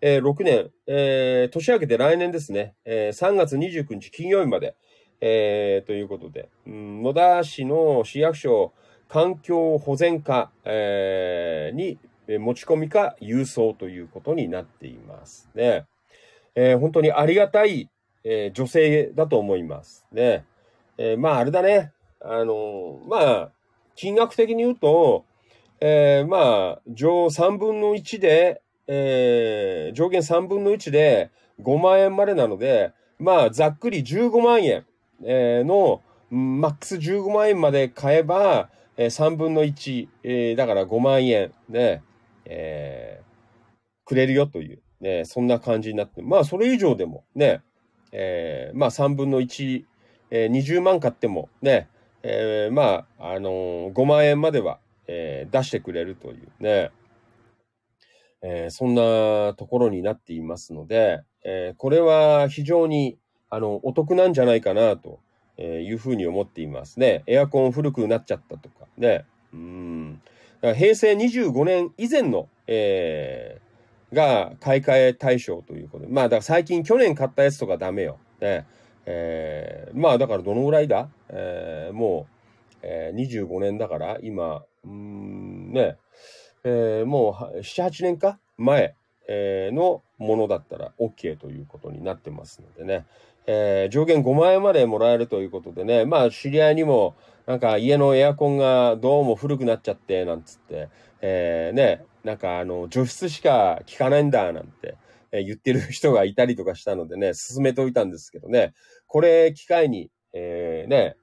[0.00, 4.76] えー、6年、えー、年明けて来年ですね、えー、3月29日金曜日まで、
[5.20, 8.72] えー、ということで、うん、野田市の市役所
[9.08, 11.98] 環境保全課、えー、に
[12.38, 15.86] 持ち込みか郵送ということになっていますね。
[16.54, 17.88] えー、本当にありがたい
[18.24, 20.06] えー、女性だと思います。
[20.12, 20.44] ね。
[20.96, 21.92] えー、まああれだね。
[22.20, 23.50] あのー、まあ、
[23.94, 25.24] 金額的に言うと、
[25.80, 34.84] えー、まあ、上3分の1で、えー、上限3分の1で5万円までなので、まあ、ざっくり15万円、
[35.24, 42.02] えー、の、マックス15万円まで買えば、えー、3分の1、えー、だから5万円で、
[42.44, 47.62] えー、くれるよという、ね、そんな感じになって、まあ、それ以上でもね、
[48.12, 49.84] えー、まあ3分の1、
[50.30, 51.88] えー、20万買ってもね、
[52.22, 56.90] えー、まあ、あのー、5万円までは、えー、出してくれるというね、
[58.42, 63.18] えー、そんなところになっていますので、えー、これは非常に、
[63.50, 65.20] あの、お得なんじゃないかなと
[65.58, 67.22] いうふうに思っていますね。
[67.26, 69.24] エアコン古くなっちゃったとかね。
[69.52, 70.20] うん。
[70.60, 73.67] 平成25年以前の、えー、
[74.12, 76.12] が買い替え対象ということで。
[76.12, 78.18] まあ、だから最近去年買ったやつとかダメよ。
[78.40, 78.66] ね。
[79.06, 81.08] えー、まあ、だからどのぐらいだ？
[81.30, 85.96] えー、もう、えー、25年だから、今、うん、ね、
[86.64, 88.38] えー、もう、7、8年か？
[88.56, 88.94] 前、
[89.28, 93.06] えー、のものだったら OK ということになってますのでね。
[93.46, 97.14] えー、上限5万円までもらえるということでね、まあ、知り合いにも、
[97.46, 100.90] なんか家のエアコンがどうも古くなっちゃって、なんつって、
[101.22, 104.96] えー、ね、なんかあの、除湿しか効かないんだ、なんて、
[105.32, 108.74] え、言ってる人がいたりとかしたのでね、進めておいたんですけどね、
[109.06, 111.16] これ機会に、えー、ね、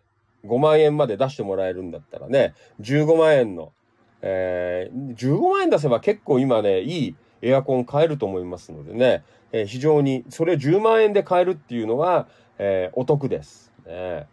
[0.45, 3.73] 5万円まで出してもらえるんだったらね、15万円の、
[4.21, 12.27] えー、15万円出せば結構今ね、いいエアコン買えると思いますのでね、えー、非常に、それ10万円で買えるっていうのは、
[12.57, 13.71] えー、お得です。
[13.85, 14.27] ね、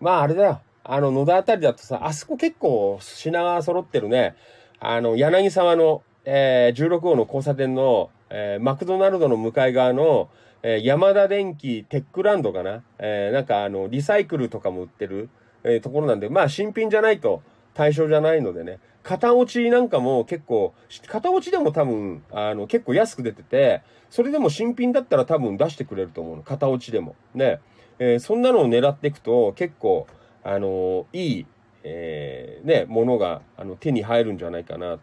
[0.00, 0.60] まああれだよ。
[0.84, 4.36] あの、野田あたりだとさ、あそこ結構品が揃ってるね。
[4.80, 10.28] あの、柳沢の、えー、16号の交差点の、えー、マクドナルドの向かい側の、
[10.62, 12.82] えー、山田電機テックランドかな？
[12.98, 15.30] えー、なんかあの、リサイクルとかも売ってる、
[15.64, 17.40] えー、ところなんで、まあ新品じゃないと
[17.72, 18.78] 対象じゃないのでね。
[19.02, 20.74] 型落ちなんかも結構、
[21.06, 26.42] 型落ちでも多分、あの、結構安く出てて、それでも新品だったら多分出してくれると思うの。
[26.42, 27.16] 型落ちでも。
[27.34, 27.58] ね。
[27.98, 30.06] えー、そんなのを狙っていくと、結構、
[30.44, 31.46] あのー、いい、
[31.84, 35.00] えー、ね、ものが、あの、手に入るんじゃないかなと、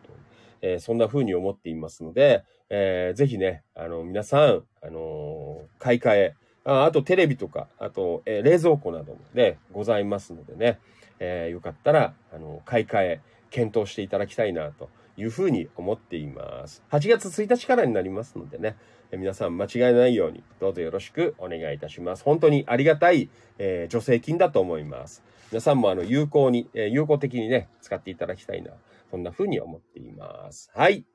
[0.65, 10.79] えー、そんな風に思っていますので、えー、ぜひね、あの、皆さん、あのー、買い替え、ああとテレビとか、あと、えー、冷蔵庫などもね、ございますのでね、
[11.19, 16.83] えー、よかったら、あの、買い替え、検討していただきたいなというふうに思っています。
[16.89, 18.75] 8月1日からになりますのでね
[19.11, 22.23] え、皆さん間違いないようにどうぞよろしくお願いいたします。
[22.23, 25.23] 本当にありがたい、えー、助成金だと思います。
[25.51, 28.71] 皆さんもあの有効に、えー、有効的にね、使っていただきたいな、
[29.09, 30.71] そんなふうに思っています。
[30.73, 31.05] はい。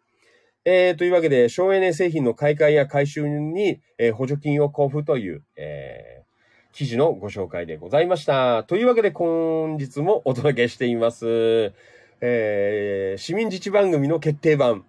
[0.64, 8.64] えー、というわけで、省エネ製品の買い替えや回収に、えー、補助金を交付という、えー、記事のご紹介でございました。
[8.64, 11.72] というわけで、本日もお届けしています。
[12.20, 14.84] えー、市民自治番組の決定版、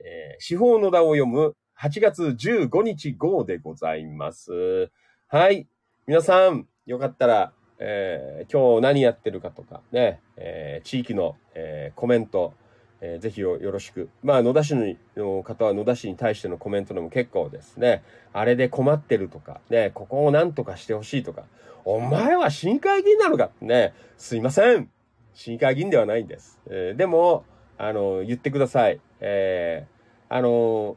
[0.00, 4.90] えー、司法の名を読む8月15日号でございます。
[5.28, 5.68] はい。
[6.08, 12.54] 皆さん、よかったら、えー、今日何やってるかとかね、えー、地域の、えー、コメント、
[13.00, 14.08] えー、ぜひよろしく。
[14.22, 14.74] まあ、野田市
[15.16, 18.02] の方は野田市に対してのコメントでも結構ですね。
[18.32, 21.44] あれで困ってるとか、ね、ここを何とかしてほしいとか、
[21.84, 23.50] お前は市議会議員なのか？
[23.60, 24.88] ね、すいません。
[25.34, 26.60] 市議会議員ではないんです。
[26.70, 27.44] えー、でも、
[27.78, 29.00] あの、言ってください。
[29.18, 30.96] えー、あの、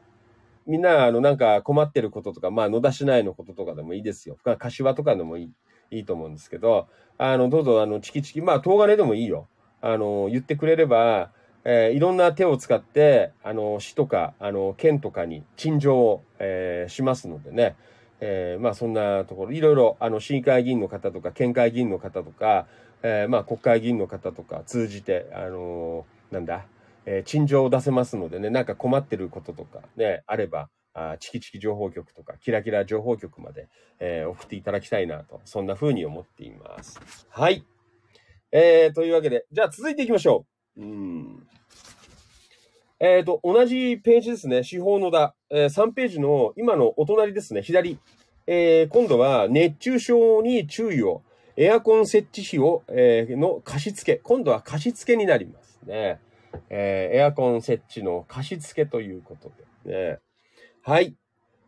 [0.67, 4.37] みんな、あの、なんか困ってることとか、まあ、野田市内のこととかでもいいですよ。
[4.43, 5.51] 柏とかでもいい、
[5.91, 9.47] いいと思うんですけど、あの、どうぞ、あの、チキチキ、まあ、東金でもいいよ。
[9.81, 11.31] あの、言ってくれれば、
[11.63, 17.75] えー、いろんな手を使って、あの、市とか、あの、県とかに陳情を、えー、しますのでね。
[18.21, 22.67] えー、まあそんなところ、いろいろ、あの、市議会議員の方とか、県会議員の方とか、
[23.03, 26.65] え、まあ国会議員の方とか通じて、あの、なんだ、
[27.05, 33.67] え、陳情を出せますのでね、なんか困ってることとかね、あれば、あチキチキ情報局とか、キラキラ情報局まで、
[33.99, 36.99] えー、送っていただきたいなと、そんな風に思っています。
[37.29, 37.65] はい。
[38.51, 40.45] えー、というわけで、じゃあ続いていきましょ
[40.77, 40.81] う。
[40.81, 41.47] うん。
[42.99, 44.63] えっ、ー、と、同じページですね。
[44.63, 45.35] 司法のだ。
[45.49, 47.61] えー、3ページの今のお隣ですね。
[47.61, 47.99] 左。
[48.47, 51.21] えー、今度は熱中症に注意を。
[51.57, 54.21] エアコン設置費を、えー、の貸付。
[54.23, 56.19] 今度は貸付になりますね。
[56.69, 59.51] えー、エアコン設置の貸付ということ
[59.85, 60.19] でね。
[60.87, 61.15] はい。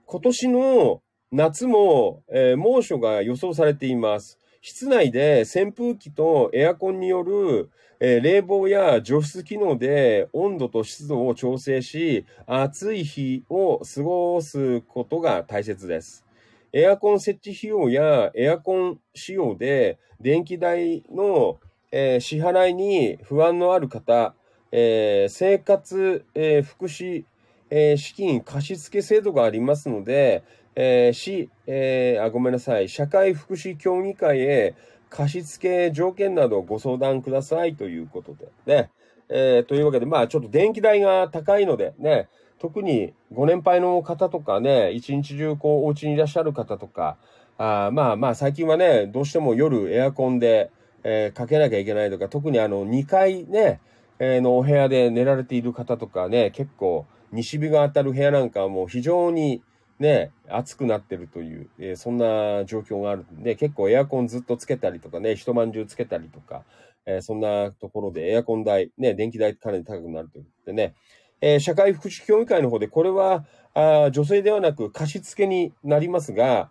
[0.05, 1.01] 今年の
[1.31, 4.37] 夏も、えー、猛暑が予想されています。
[4.61, 16.23] 室内で扇風機とエアコンによる、えー、冷房や除湿機能で温度と湿度を調整し、暑い日を過ごすことが大切です。
[16.71, 21.57] エアコン設置費用やエアコン使用で電気代の、
[21.91, 24.35] えー、支払いに不安のある方、
[24.71, 27.23] えー、生活、え、福祉、
[27.69, 30.43] え資金貸付制度がありますので、
[30.75, 34.75] え市、えあ、ごめんなさい、社会福祉協議会へ
[35.09, 37.75] 貸付条件などご相談ください。
[37.75, 38.89] ということでね。
[39.29, 47.17] えというわけで、まあちょっと電気代が高いのでね、特にご年配の方とかね、一日中こうお家にいらっしゃる方とか、
[47.57, 50.71] あまあまあ最近はね、どうしても夜エアコンで、
[51.03, 53.79] えー、かけなきゃいけないとか、特にあの2階ね、
[54.19, 59.61] えー、のお部屋で寝られている方とかね、結構西日が当たる部屋なんかはもう非常に
[59.99, 66.63] ね、暑くなってるという、えー、そんな状況があるんで、結構エアコンずっとつけたりとかね、一晩中つけたりとか、
[67.05, 70.93] えー、そんなところでエアコン代、ね、電気代かなり高くなるということでね、
[71.41, 76.69] えー、社会福祉協議会の方で、これはあ女性ではなく貸付になりますが、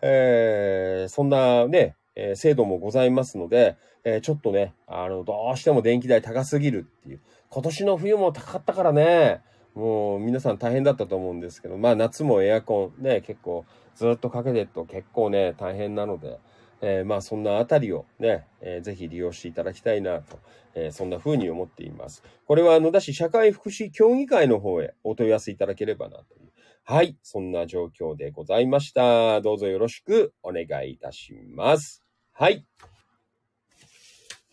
[0.00, 7.20] えー、そんなね、えー、制度もございますので、えー、ちょっとね、あの、どうしても電気代高すぎるっていう。
[7.50, 9.42] 今年の冬も高かったからね、
[9.74, 13.64] もう皆さん大変だったと思うんですけど、まあ夏もエアコンね、結構
[13.94, 16.38] ずっとかけてると結構ね、大変なので、
[16.82, 20.38] えー、まあそんなあたりをね、えー、ぜひ利用していただきたいなと、
[20.74, 22.22] えー、そんな風に思っています。
[22.46, 26.52] これは野田市社会福祉協議会の方へお問い合わせいただければなという。
[26.84, 29.40] はい、そんな状況でございました。
[29.40, 32.02] どうぞよろしくお願いいたします。
[32.32, 32.66] はい。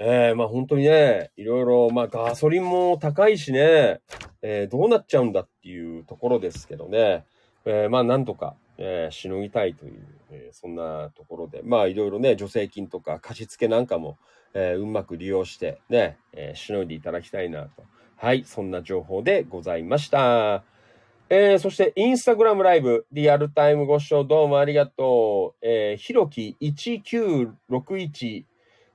[0.02, 4.00] えー、まあ本当にね、いろいろ、まあガソリンも高いしね、
[4.42, 7.26] えー、どうなっちゃうんだっていうところですけどね、
[7.66, 14.18] えー、まあなんとか、えー、しのぎたいという、えー、そんなところで、まあいろいろね、助成金とか貸付なんかも、
[14.54, 17.84] えー、うまく利用してね、えー、しのいでいただきたいなと。
[18.16, 20.64] はい、そんな情報でございました。
[21.30, 25.66] えー、そして、インスタグラムライブ、リアルタイムご視聴どうもありがとう。
[25.66, 28.46] えー、ひろき1961、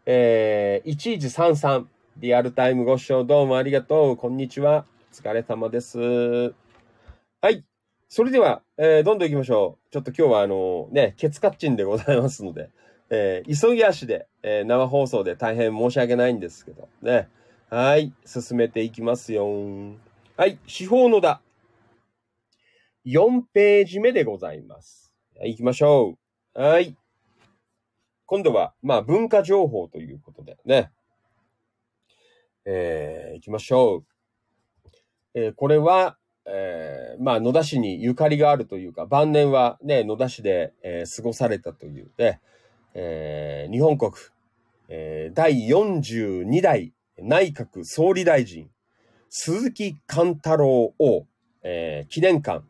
[0.06, 1.86] えー、1133、
[2.18, 4.16] リアルタイムご視聴どうもありがとう。
[4.18, 4.84] こんにちは。
[5.10, 5.98] お疲れ様です。
[5.98, 7.64] はい。
[8.10, 9.90] それでは、えー、どんどん行きましょう。
[9.90, 12.68] ちょっと今日はあのね、ケツカッチンでございますので、
[13.08, 17.30] えー、急ぎ足で、えー、生放送で大変申し訳ないんですけど、ね。
[17.70, 19.46] はい、進めていきますよ。
[20.36, 21.40] はい、司法のだ。
[23.06, 25.14] 4ページ目でございます。
[25.42, 26.18] 行きましょ
[26.54, 26.60] う。
[26.60, 26.94] はい。
[28.26, 30.90] 今度は、まあ、文化情報ということでね。
[32.66, 34.04] えー、行きましょう。
[35.34, 36.16] えー、これは、
[36.46, 42.40] えー、まあ、野田市にゆかりがあるというか、晩年はね、野田市で、えー、過ごされたというね、
[42.94, 44.12] えー、日本国、
[44.88, 48.70] えー、第42代内閣総理大臣、
[49.28, 51.26] 鈴木貫太郎を、
[51.62, 52.64] えー、記念館、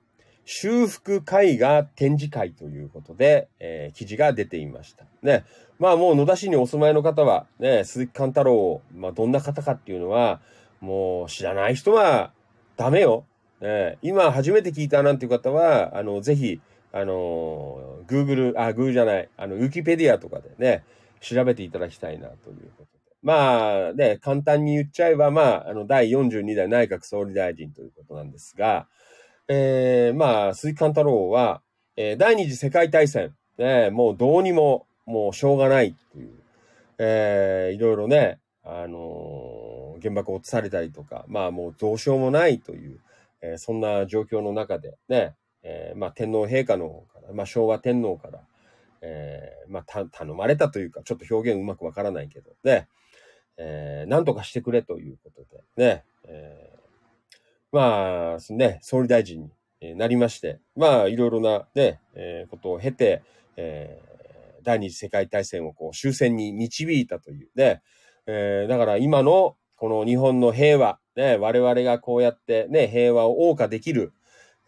[0.45, 5.05] 修復絵画展示会ということで、えー、記事が出ていました。
[5.23, 5.45] ね。
[5.79, 10.41] まあもう野田市にお住まいの方は、ね、鈴木貫太郎、まあどんな方かっていうのは、
[10.81, 12.33] もう知らない人は
[12.77, 13.25] ダメよ。
[13.61, 16.61] ね、今初めて聞いたなんていう方は、あの、ぜひ、
[16.93, 20.85] あの、Google、あ、Google じゃない、あの、Wikipedia とかでね、
[21.21, 22.89] 調べていただきたいなということで。
[23.23, 28.87] まあね、簡単に言っちゃえば、まあ、あの、第42代内閣総理大臣ということなんですが、
[29.49, 31.61] えー、まあ、鈴木貫太郎は、
[31.97, 36.31] えー、第二次世界大戦、ね、もうどうにも、もうしょうがないっていう、
[36.97, 43.01] えー、いろいろね、あのー、原爆を落とされたりとか、まあもうどうしようもないという、
[43.43, 48.41] えー、そんな状況の中でね、えー、まあ天皇陛下の方から、まあ昭和天皇から、
[49.03, 52.89] えー、まあ頼まれたというか、ちょっと表現うまくわからないけど、ね、
[53.59, 55.45] えー、なんとかしてくれということ
[55.77, 56.84] で、ね、えー
[57.75, 59.51] まあ、ね、総理大臣
[59.83, 63.25] になりまして、まあ、いろいろなね、えー、ことを経て、
[63.57, 67.83] えー、第二次世界大戦をこう終戦に導いたというね、
[68.29, 74.13] えー、だから今のこの日本の平和、ね、我々がこうやってね、平和を謳歌できる、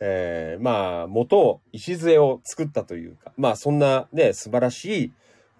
[0.00, 5.12] えー、まあ、元を、礎を作ったというか、まあ、そんなね、素晴らしい、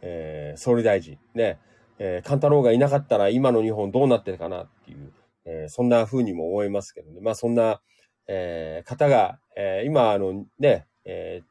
[0.03, 1.61] えー、総理大臣、ね、
[2.01, 5.12] えー、カンタロウがいなかったら今の日本どうなってるかなっていう、
[5.47, 7.20] えー、そんな風にも思いますけどね。
[7.22, 7.80] まあそんな、
[8.26, 11.42] えー、方が、えー、今、あのね、え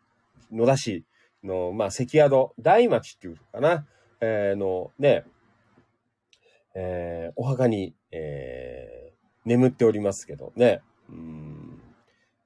[0.51, 1.05] ー、野田市
[1.43, 3.87] の、まあ関宿、大町っていうのかな、
[4.21, 5.23] えー、のね、
[6.75, 10.81] えー、お墓に、えー、眠っておりますけどね。
[11.09, 11.81] うん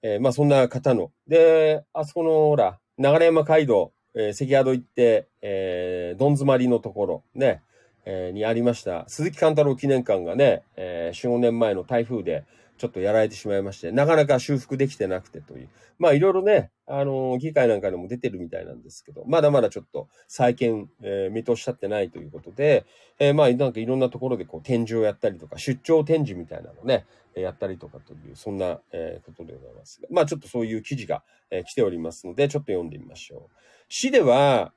[0.02, 1.12] えー、まあそんな方の。
[1.28, 7.64] で、あそこの、ほら、流山街道、えー、関宿行って、えー、どん詰まりのところ、ね、
[8.06, 12.46] えー、にありました鈴木貫太郎記念館がね、えー、4、5年前の台風で
[12.80, 15.70] ちょっとやられてしまいまして、なかなか修復できてなくてという。
[16.00, 22.86] まあいろいろね、あのー、議会なんかでも出てるみたいなんですけど、まだまだちょっと再建、えー、見通し立ってないということで、
[23.20, 31.22] えー、まあなんかいろんなところでこう展示をやったりとか、出張展示みたいなのね、やったりとかという、そんな、えことでございますまあちょっとそういう記事が、
[31.52, 33.56] え来ておりますので、ちょっと読んでみましょう。
[33.90, 34.72] 市では、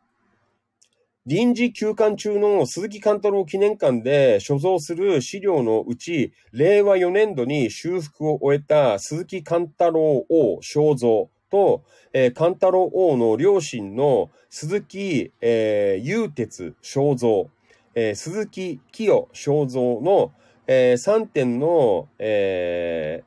[1.24, 17.48] 臨時休館中の鈴木貫太郎記念館で所蔵する資料のうち、令和4年度に修復を終えた鈴木貫太郎王肖像と、えー、貫太郎王の両親の鈴木、えー、鉄肖像、
[17.94, 20.32] えー、鈴木清肖像の、
[20.66, 23.22] えー、3点の、え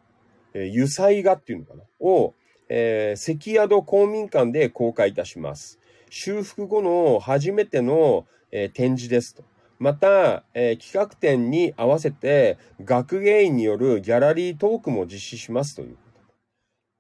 [0.54, 1.84] ー、油彩画っていうのかな？
[2.02, 2.34] を、
[2.68, 5.80] えー、関宿公民館で公開いたします。
[6.10, 9.44] 修復後の初めての、え、展示ですと。
[9.80, 15.98] また、え、企画展に合わせて学芸員によるギャラリートークも実施しますという。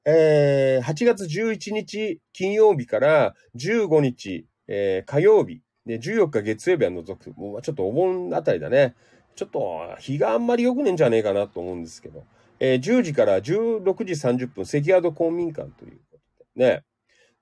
[0.08, 8.96] えー、8月11日金曜日から15日、えー、火曜日、で14日月曜日は除く、もうちょっとお盆あたりだね。
[9.36, 12.24] ちょっと日があんまり良くねえんじゃねえかなと思うんですけど、
[12.60, 16.84] えー、10時から16時30分、関宿公民館ということでね。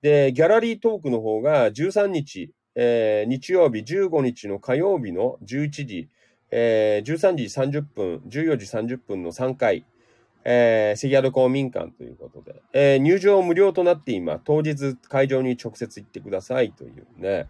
[0.04, 6.10] で、ギャラリートークの方が13日、えー、日曜日15日の火曜日の11時、
[6.50, 9.86] えー、13時30分、14時30分の3回、
[10.44, 17.48] えー、関宿公民館ということで、えー、入場無料となって今、当日会場に直接行ってくださいというね、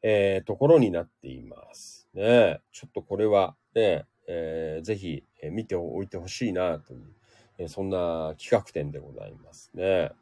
[0.00, 2.08] えー、ところになっています。
[2.14, 5.22] ね、ちょっとこれはね、えー、ぜひ、
[5.52, 7.02] 見ておいてほしいなという、
[7.58, 10.12] えー、そんな企画展でございますね。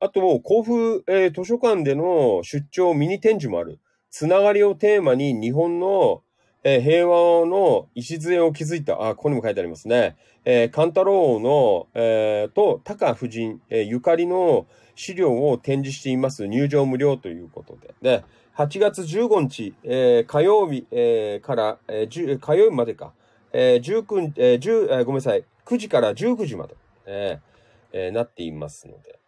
[0.00, 3.78] あと、甲府、えー、図書館での出張ミニ展示もある。
[4.10, 6.22] つながりをテーマに日本の、
[6.62, 10.16] えー、平和の礎を築いた、あ、ここにも書いてありますね。
[10.44, 16.46] えー、カンタロウの、えー、と、高夫人、えー、ゆかりの資料を展示しています。
[16.46, 17.94] 入場無料ということで。
[18.02, 18.24] で、
[18.56, 23.12] 8月15日、えー、火曜日、えー、から、えー、火曜日までか。
[23.52, 25.44] えー、19、えー、10、えー、ごめんなさい。
[25.64, 26.76] 9時から19時まで。
[27.06, 27.54] えー
[27.94, 29.18] えー、なっていますので。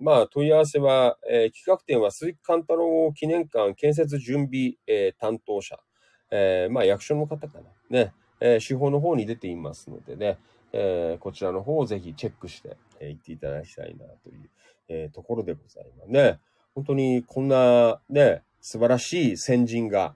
[0.00, 5.78] まあ、問い合わせは、えー、企画展は鈴木貫太郎記念館建設準備、えー、担当者、
[6.30, 7.64] えー、まあ、役所の方かな。
[7.90, 10.38] ね、えー、手法の方に出ていますのでね、
[10.72, 14.50] えー、こちらの方をぜひチェックして、えー、行っていただきたいなという、
[14.88, 16.38] えー、ところでございますね。
[16.74, 20.14] 本当にこんなね、素晴らしい先人が、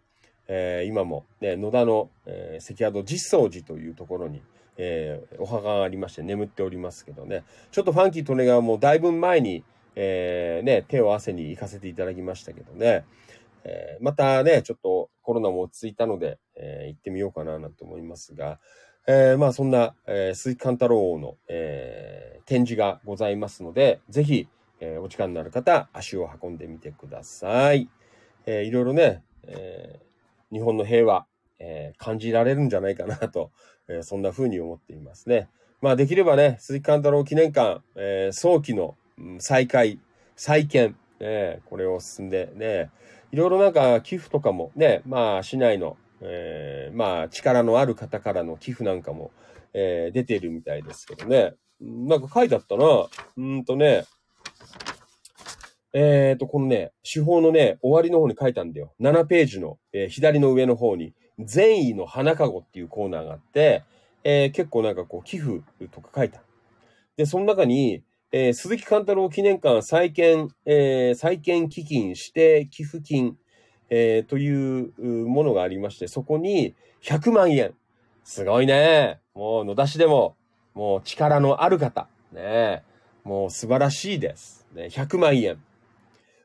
[0.49, 4.43] えー、今も、ね、野田の、えー、関宿実相寺というところに、
[4.77, 9.65] えー、お墓がありまして眠っておりますけどね、ちょっとファンキー・トネガーもだいぶ前に、
[9.97, 13.05] えー、ね、手を汗に行かせていただきましたけどね、
[13.65, 18.59] えー、またね、ちょっとコロナも落ち着いたので、えー、行ってみようかななんて思いますが、
[19.07, 24.49] えー、まあそんな、えー、鈴木貫太郎の、えー、展示がございますので、ぜひ、
[24.81, 27.89] えー、お時間のある方、足を運んでみてください。
[28.47, 31.27] えー、いろいろね、えー、日本の平和、
[31.59, 33.51] えー、感じられるんじゃないかなと、
[33.89, 35.49] えー、そんな風に思っていますね。
[35.81, 38.97] まあできればね、鈴木貫太郎記念館、えー、早期の、
[39.39, 39.99] 再開、
[40.37, 42.91] 再建、え、これを進んでね、
[43.33, 49.33] いろいろなんか寄付とかもね、まあ市内の、えー、まあ力のある方からの寄付なんかも、
[49.73, 51.55] えー、出てるみたいですけどね。
[51.81, 53.09] なんか書いてあったな。
[53.37, 54.05] うんとね、
[55.93, 58.95] えっ、ー、と、このね、手法のね、終わりの方に書いたんだよ。
[59.01, 63.85] 7ページの、えー、左の上の方に、善意の花籠っていうコーナーがあって、
[64.25, 65.63] えー、結構なんかこう、寄付
[65.93, 66.43] とか書いた。
[67.17, 68.03] で、その中に、
[68.33, 73.37] えー、鈴木貫太郎記念館再建、えー、再建基金指定寄付金、
[73.91, 74.93] えー、という
[75.27, 77.75] ものがありまして、そこに100万円。
[78.25, 79.21] すごいね。
[79.35, 80.37] もう野田市でも、
[80.75, 82.09] もう力のある方。
[82.33, 82.83] ね
[83.23, 84.67] もう素晴らしいです。
[84.75, 85.59] ね、100万円。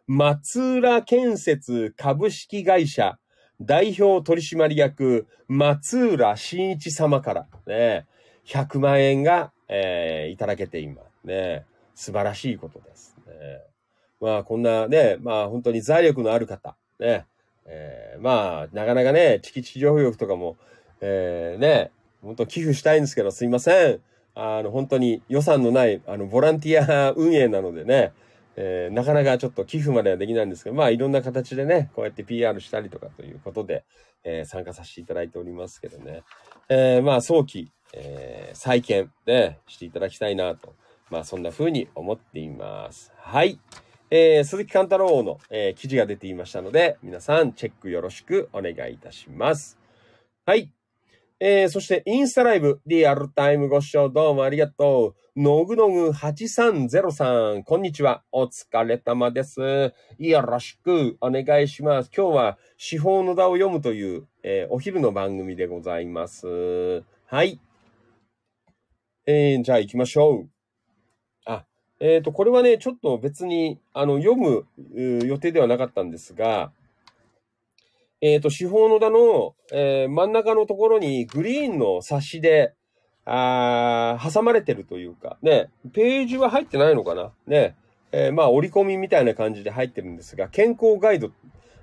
[0.07, 3.19] 松浦建設株式会社
[3.61, 8.07] 代表取締役松浦真一様からね、
[8.45, 11.65] 100万円が、えー、いただけていますね。
[11.99, 13.33] 素晴らしいことですね。
[14.21, 17.25] まあこんなね、まあ本当に財力のある方、ね、
[17.65, 20.55] えー、まあなかなかね、チキチキ情報力とかも、
[21.01, 21.91] えー、ね、
[22.21, 23.99] 本当寄付したいんですけどすいません。
[24.33, 28.13] あの本当に予算のない、あのボランティア運営なのでね、
[28.55, 33.83] えー、なかなかちょっと寄付まではできないんですけど、まあいろんな形でね、こうやって PR したりとかということで、
[34.23, 36.23] えー、参加させていただいておりますけどね。
[36.69, 40.75] えー、まあ早期、えー、再建ね、していただきたいなと
[41.09, 43.11] まあそんな風に思っています。
[43.17, 43.59] はい。
[44.11, 49.77] えー、鈴木貫太郎の、えー、記事が出ていましたので、皆さんチェックよろしくお願いいたします。
[50.45, 50.71] はい。
[51.39, 55.41] えー、そしてインスタライブ、リアルタイムご視聴どうもありがとう。
[55.41, 58.23] のぐのぐ8303、こんにちは。
[58.33, 59.93] お疲れ様です。
[60.17, 62.11] よろしくお願いします。
[62.13, 67.03] 今日は司法の田を読むという、えー、お昼の番組でございます。
[67.25, 67.61] はい。
[69.25, 70.58] えー、じゃあ行きましょう。
[71.99, 74.65] えっ、ー、と、これはね、ちょっと別に、あの、読む
[75.25, 76.71] 予定ではなかったんですが、
[78.21, 82.73] えっ、ー、と、司法の田の、えー、真ん中のところにグリーンの冊子で、
[83.25, 87.31] あ挟まれてるというか、ね、ページは入ってないのかな？
[87.45, 87.75] ね、
[88.11, 91.29] えー、まあ、折り込みみたいな感じで入ってるんですが、健康ガイド、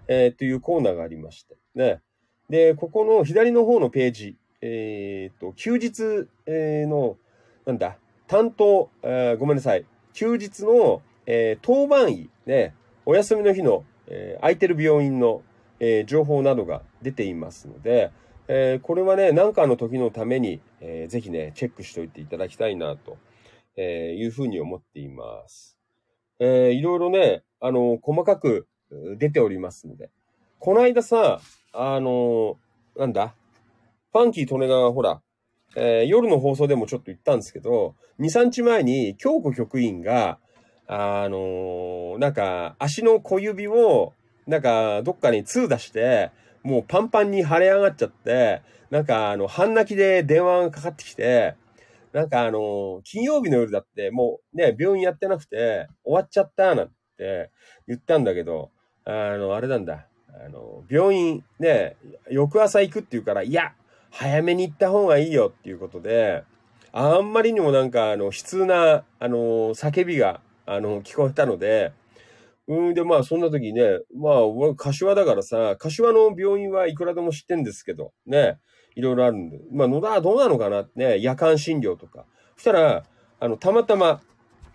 [0.08, 2.00] えー、というコーナーがありまして、ね。
[2.50, 7.16] で、ここの左の方のページ、えっ、ー、と、休日、えー、の、
[7.64, 7.96] なんだ、
[8.26, 9.84] 担当、えー、ごめんなさい。
[10.16, 15.42] 休日の、えー、当番医、ね、お休みの日の、えー、空いてる病院の、
[15.78, 18.10] えー、情報などが出ていますので、
[18.48, 23.18] え、これはね、何かの時のために、えー、ぜひね、チェックしておいていただきたいな、と、
[23.76, 25.76] え、いうふうに思っています。
[26.38, 28.66] えー、いろいろね、あの、細かく
[29.18, 30.08] 出ておりますので。
[30.60, 31.42] この間さ、
[31.72, 32.56] あの、
[32.96, 33.34] なんだ？
[34.12, 35.20] ファンキー・トネガがほら、
[35.78, 40.38] えー、夜の放送でもちょっと言ったんですけど、2、3日前に京子局員が、
[40.88, 44.14] あのー、なんか足の小指を、
[44.46, 46.30] なんかどっかに通出して、
[46.62, 51.56] もうパンパンに腫れ上がっちゃって、なんかあの、半泣きで電話がかかってきて、
[52.14, 57.50] なんかあの、金曜日の夜だって、もうね、病院やってなくて、終わっちゃったなんて
[57.86, 58.70] 言ったんだけど、
[59.04, 60.06] あの、あれなんだ。
[60.28, 61.96] あの、病院ね、
[62.30, 63.74] 翌朝行くって言うから、いや、
[64.18, 66.42] 早めに行った方がいいよっていうことで、
[66.90, 71.92] あんまりにもなんか、あの、悲痛な、あの、叫びが、あの、聞こえたので、
[72.66, 78.58] うんで、まあ、そんな時ね、まあ、俺、柏だからさ、柏の病院はいくらでも知ってんですけど、ね、
[78.94, 82.24] いろいろあるんで、まあ、野田はどうなのかなってね、夜間診療とか。
[82.56, 83.04] そしたら、
[83.38, 84.22] あの、たまたま、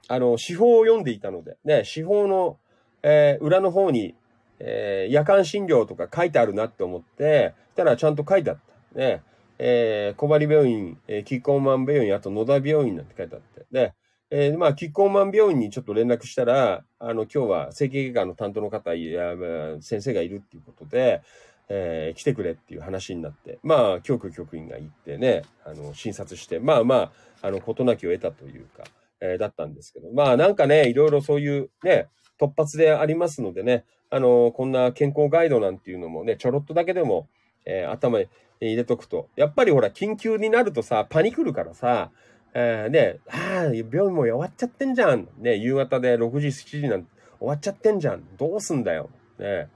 [0.07, 2.59] あの、司法を読んでいたので、ね、司法の、
[3.01, 4.13] えー、裏の方に、
[4.59, 8.57] えー、夜間診療とか書いてあるなって思って、そしたらちゃんと書いてあっ
[8.93, 8.99] た。
[8.99, 9.23] ね、
[9.63, 13.65] えー、小針病院、えー、キッコーマン病院、あと野田病院なんて書いてあって。
[13.71, 13.93] で、
[14.31, 19.35] えー、まあ、キッコーマン病院にちょっと連絡したら、あの、今日は整形外科の担当の方、いや、
[19.81, 21.21] 先生がいるっていうことで、
[21.69, 28.83] えー、来てくれっていう話になって、まあ、教区局員が行ってね、あの、診察して、まあまあ、あの、事なきを得たというか、
[29.19, 32.07] えー、だったんですけど、まあなんかね、いろいろそういうね、
[32.39, 37.29] 突発でありますのでね、あの、こんな健康ガイドなんていうのもね、ちょろっとだけでも、
[37.65, 38.27] えー、頭に
[38.59, 39.29] 入れとくと。
[39.35, 42.11] やっぱりほら、緊急になるとさ、パニクるからさ、
[42.53, 45.27] えー、ね、ああ、病院も終わっちゃってんじゃん。
[45.37, 48.23] ね、夕方で6時、7時なんて終わっちゃってんじゃん。
[48.37, 49.09] どうすんだよ。
[49.39, 49.69] ね、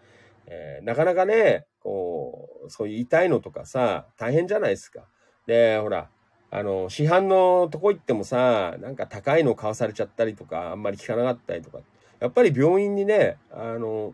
[0.47, 5.07] えー、なかなかね、こう、そういう痛いのとかさ、大変じゃないですか。
[5.47, 6.09] で、ほら、
[6.51, 11.79] あの、市販のとこ行ってもさ、なんか高いの買わされちゃったりとか、あんまり効かなかったりとか。
[12.19, 14.13] やっぱり病院にね、あの、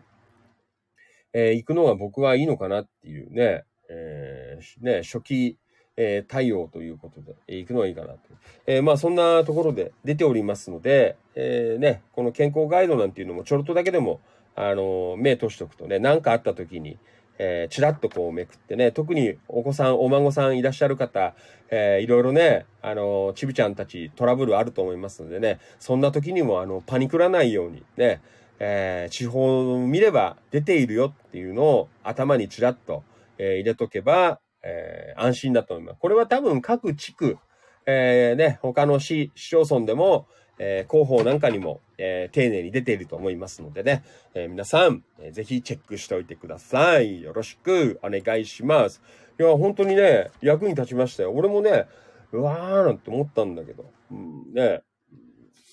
[1.32, 5.58] えー、行くのが僕はいいのかなっていうね、えー、ね、初期、
[5.96, 8.18] えー、対応ということで、えー、行くのはいいかなと。
[8.66, 14.20] えー、まあそんなところで出ておりますので、えー、ね、この健康ガイドなんていうのもちょろっとだけでも、
[14.54, 16.98] あの、目通しておくとね、何かあった時に、
[17.38, 21.34] えー、ちらっとこうめくってね、特にお子さん、お孫さんいらっしゃる方、
[21.70, 28.20] えー、いろいろね、あの、ちびちゃんたちトラブルあると思いますのでね、そんな時にもあの、パニクらないようにね、
[28.64, 33.02] えー、地方を見れば出ているよっていうのを頭にちらっと、
[33.36, 35.98] えー、入れとけば、えー、安心だと思います。
[35.98, 37.38] これは多分各地区、
[37.86, 40.28] えー、ね、他の市、市町村でも、
[40.60, 44.04] え、広報なんかにも、え、丁寧に出ていると思いますのでね、
[44.34, 47.20] え、皆さん、えー、ぜひチェックしておいてください。
[47.20, 49.02] よろしくお願いします。
[49.40, 51.32] いや、本当にね、役に立ちましたよ。
[51.32, 51.86] 俺もね、
[52.30, 54.82] うわーなんて思ったんだけど、うん、ね、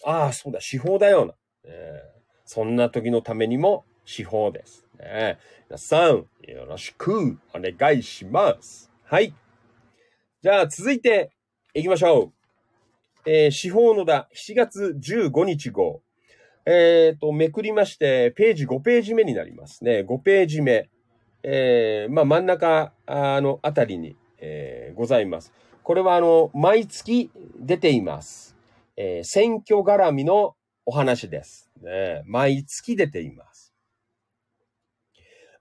[0.03, 1.35] ああ、そうだ、司法だよな。
[1.65, 2.18] えー
[2.51, 4.83] そんな時のためにも司法です。
[4.99, 5.37] ね、
[5.69, 8.89] 皆さん、よろしくお願いします。
[9.03, 9.35] はい。
[10.41, 11.29] じゃあ、続いて
[11.75, 12.31] 行きましょ
[13.23, 13.29] う。
[13.29, 16.01] えー、司法のだ、7月15日号。
[16.65, 19.99] えっ、ー、と、めくりまして、ページ5ページ目になりますね。
[19.99, 20.89] 5ページ目。
[21.43, 25.53] えー、まあ、真ん中、あの、あたりに、えー、ございます。
[25.83, 27.29] これは、あの、毎月
[27.59, 28.57] 出ています。
[28.97, 30.55] えー、選挙絡みの
[30.87, 31.68] お話です。
[31.81, 33.73] ね、毎月出ています。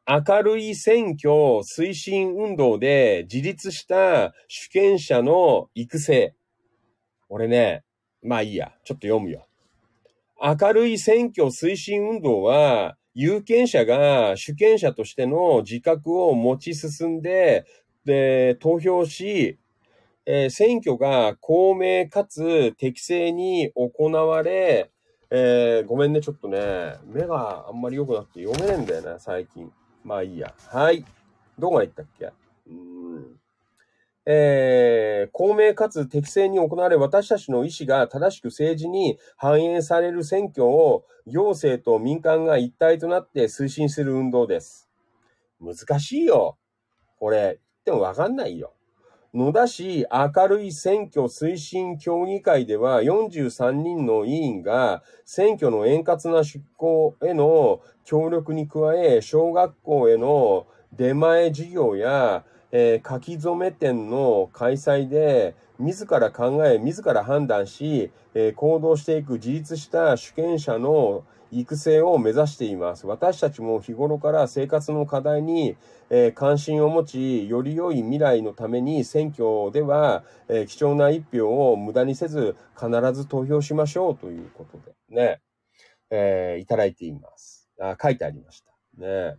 [0.06, 6.34] 明るい選挙推進運動で自立した主権者の育成。
[7.28, 7.84] 俺ね、
[8.22, 9.46] まあいいや、ちょっと読むよ。
[10.40, 17.66] 明るい選挙推進運動は、有権者が主権者としての自覚を持ち進んで、
[18.04, 19.58] で、投票し、
[20.24, 24.90] えー、選挙が公明かつ適正に行われ、
[25.30, 29.70] えー、ごめんね、ちょっとね、目があんまり良くなくて読めねえんだよね、最近。
[30.02, 30.54] まあいいや。
[30.68, 31.04] はい。
[31.58, 32.32] どこまで行ったっけ？
[32.68, 33.40] うん。
[34.24, 44.88] えー、公明かつ適正に行われ、私たちの意思が正しく政治に反映される選挙を行政と民間が一体となって推進する運動です。
[45.60, 46.56] 難しいよ。
[47.18, 48.72] これ、言ってもわかんないよ。
[49.34, 60.66] 野田市明るい選挙推進協議会では43人の委員が選挙の円滑な出向への協力に加え、小学校への
[60.96, 73.06] 出前授業や、えー、書き初め店の開催で自ら考え、自ら判断し、えー、行動していく自立した主権者の育成を目指しています。
[73.06, 75.76] 私たちも日頃から生活の課題に、
[76.10, 85.40] えー、関心を持ち、より良い未来のために選挙では、えー、貴重な一票を無駄にせず、必ず投票しましょうということでね、
[86.10, 87.68] えー、いただいています。
[87.80, 88.72] あ書いてありました。
[88.96, 89.36] ね。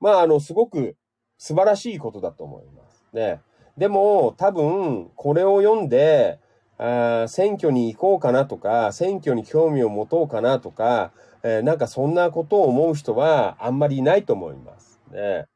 [0.00, 0.96] まあ、あの、すごく
[1.38, 3.04] 素晴らしいことだと思います。
[3.12, 3.40] ね。
[3.76, 6.38] でも、多分、これを読んで、
[6.78, 11.12] あ選挙に行こうかなとか、選挙に興味を持とうかなとか、
[11.42, 15.46] えー、なんかそんなことを思う人はあんまりいないと思いますね。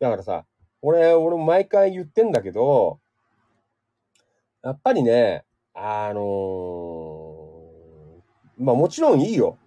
[0.00, 0.44] だからさ、
[0.80, 2.98] 俺、俺も毎回言ってんだけど、
[4.62, 9.58] やっぱりね、あのー、まあもちろんいいよ。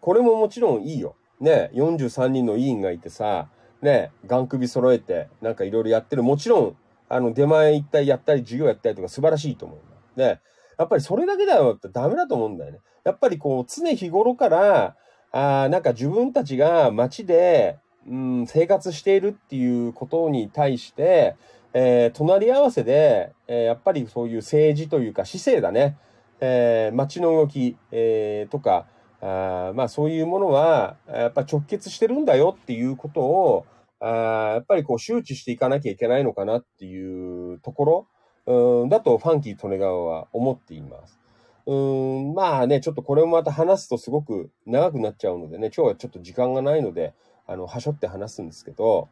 [0.00, 1.16] これももちろんいいよ。
[1.40, 3.48] ね、43人の委員がいてさ、
[3.82, 6.22] ね、ガン首揃えて、なんかいろいろやってる。
[6.22, 6.76] もちろん、
[7.08, 9.78] あの、出前行ったりやったり、授業やったりとか素晴らしいと思う。
[10.16, 10.40] で、
[10.78, 12.80] やっぱりそれだけだよってダメだと思うんだよね。
[13.04, 14.96] やっぱりこう、常日頃から、
[15.32, 21.36] あなんか自分たちが街で、うん、生活しているっていうことに対して、
[21.72, 25.96] えー、隣り合わせで、えー、やっぱりそういう政治というか姿勢だね。
[26.40, 28.86] えー、街の動き、えー、とか、
[29.20, 33.66] あまあそういうものは、やっぱ直結してるんだよっていうことを、
[34.00, 38.08] あやっぱりこう周知していかなきゃいけないのかなっていうところ。
[38.46, 41.18] うん、だとファンキー・トネガワは思っています。
[41.66, 47.14] うん、まあね、ちょっとこれもまた話すとすごく長くなっちゃうのでね、今日はちょっと時間がないので、
[47.46, 49.08] あの、はしょって話すんですけど、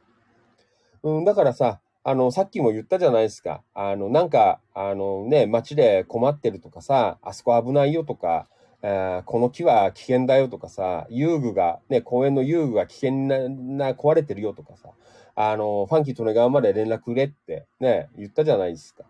[1.03, 3.63] うん、だからさ、あの、さっきも言ったじゃないですか。
[3.75, 8.49] あの、なんか、あのね、街で困ってるとかさ、あそこ危ないよとか、
[8.83, 14.91] えー、この木は危険だよとかさ、遊具が、ね、公園の遊具が危険な、な壊れてるよとかさ、
[15.37, 19.05] あの、ファンキー利根川まで連絡くれってね、言ったじゃないですか。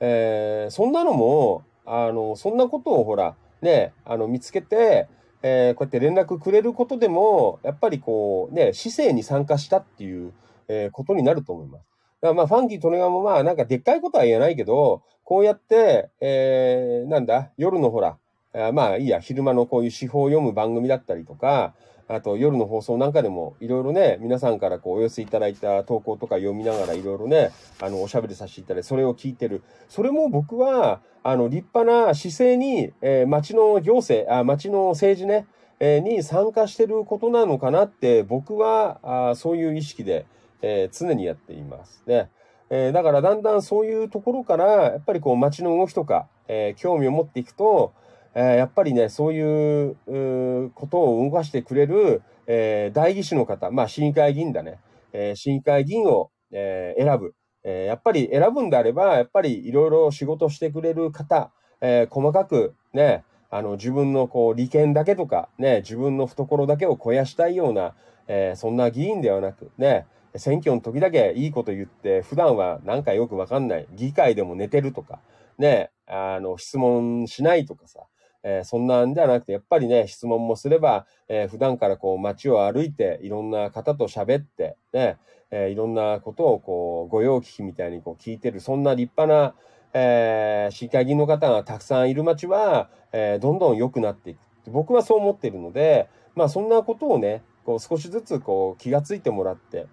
[0.00, 5.08] えー、そんなのも、あの、そんなことをほら、ね、あの、見つけて、
[5.42, 10.32] えー、こうやって連絡くれることでも、やっぱりこう、ね、市政に参加したっていう、
[10.68, 11.86] えー、ことになると思います。
[12.20, 18.16] だからまあ、ファンキー・トネガもまあ、なんかでっかいことは言えないけど、こうやって、えー、なんだ、夜のほら、
[18.54, 21.74] あまあいいや、昼間のこういう司法を読む番組だったりとか、
[22.08, 27.50] あと夜の放送なんかでもいろいろね、皆さんからこうお寄せいただいた投稿とか読みながらいろいろね、
[27.80, 29.62] あの、おしゃべりさせていただいて、それを聞いてる。
[29.88, 35.46] それも僕は、あの、立派な姿勢に、えー、町の行政、あ、町の政治ね、
[35.80, 40.26] えー、に参加してることなのかなって、僕は、あそういう意識で、
[40.62, 42.30] えー、常にやっていますね。
[42.70, 47.92] えー、だからだんだんそういうところから、やっぱりこう街の動きとか、えー、興味を持っていくと、
[48.38, 54.78] えー、やっぱりね、そういううことを動かしてくれる、えー、代議士の方、まあ、市議会議員だね。
[55.14, 57.34] えー、市議会議員を、えー、選ぶ。
[57.64, 61.50] えー、やっぱり選ぶんであれば、やっぱりいろいろ仕事してくれる方、
[61.80, 67.94] えー、細かくね、あの、自分のこう、利権だけとか、ね、自分の懐だけを肥やしたいような、
[68.28, 70.06] えー、そんな議員ではなく、ね、
[70.36, 73.86] 選挙の時だけいいこと言って、普段はなんかよくわかんない。
[73.94, 75.20] 議会でも寝てるとか、
[75.58, 78.00] ね、あの、質問しないとかさ、
[78.48, 85.18] えー、そんなんではなくて、やっぱりね、質問もすれば、えー、普段からこう街を歩いて、いろんな方と喋って、ね、
[85.50, 89.54] えー、いろんなことをこう、御用聞きみたいにこう聞いてる、そんな立派な、
[89.94, 94.38] えー、市会議員の方がたくさんいる街は、えー、どんどん良くなっていく。
[94.70, 99.88] 僕はそう思っているので、まあそんなことをね、こう少しずつこう気がついてもらって、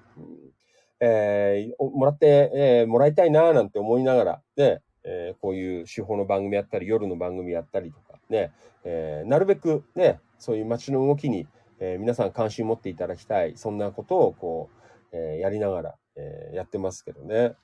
[1.00, 8.52] えー、もらって、えー、もらいたいなーなんて思いながら、ね、えー、こういう手法の番組やったり、夜の番組やったりとか、ね、
[8.84, 11.48] えー、なるべくね、そういう街の動きに、
[11.80, 14.70] えー、皆さん関心を持っていただきたい、そんなことをこ
[15.14, 17.56] う、えー、やりながら、え、やってますけどね。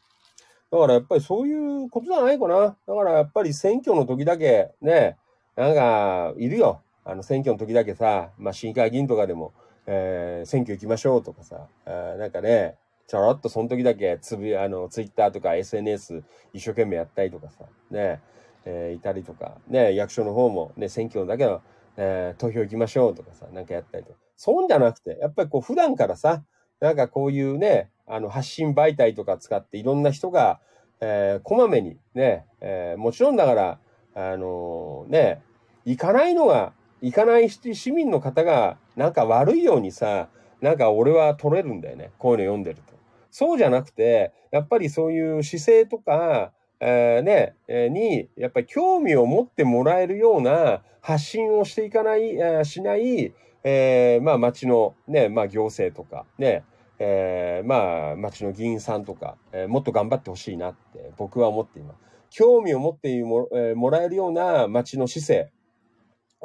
[0.72, 2.78] だからやっぱりそういうことじゃないかな。
[2.88, 5.18] だからやっぱり選挙の時だけ、ね、
[5.56, 6.82] なんか、いるよ。
[7.04, 9.52] あの、選挙の時だけさ、まあ、市議会議員とかでも、
[9.88, 12.78] えー、選挙行きましょうとかさ、あなんかね、
[13.08, 16.24] ちょろっとその時だけつぶあの、ツイッターとか SNS
[16.54, 18.22] 一生懸命やったりとかさ、ね、
[18.70, 21.62] えー、いたりとか、ね、役所の方もね、選挙だけの、
[21.98, 24.20] えー、投票行きましょうとかさ、なんかやったりとか。
[24.36, 26.44] そうじゃなくて、やっぱりこう普段からさ、
[26.80, 30.60] なんかこういうね、あの発信媒体とか使っていろんな人が、
[31.02, 33.80] えー、こまめにね、えー、もちろんだから、
[34.14, 35.42] あのー、ね、
[35.86, 40.30] 行かないのが、行かない市民の方がなんか悪いようにさ、
[40.62, 42.12] なんか俺は取れるんだよね。
[42.18, 42.94] こういうの読んでると。
[43.32, 53.34] そうじゃなくて、やっぱりそういう姿勢とか、えー、ね、え、に、やっぱり興味を持ってもらえるような発信をしていかない、えー、しない、
[53.64, 56.64] えー、まあ町のね、まあ行政とか、ね、
[57.00, 62.00] えー、まあ町の議員さんとか、え、もっと頑張ってほしいなって僕は思っています。
[62.30, 65.52] 興味を持っても,、え、もらえるような町の姿勢、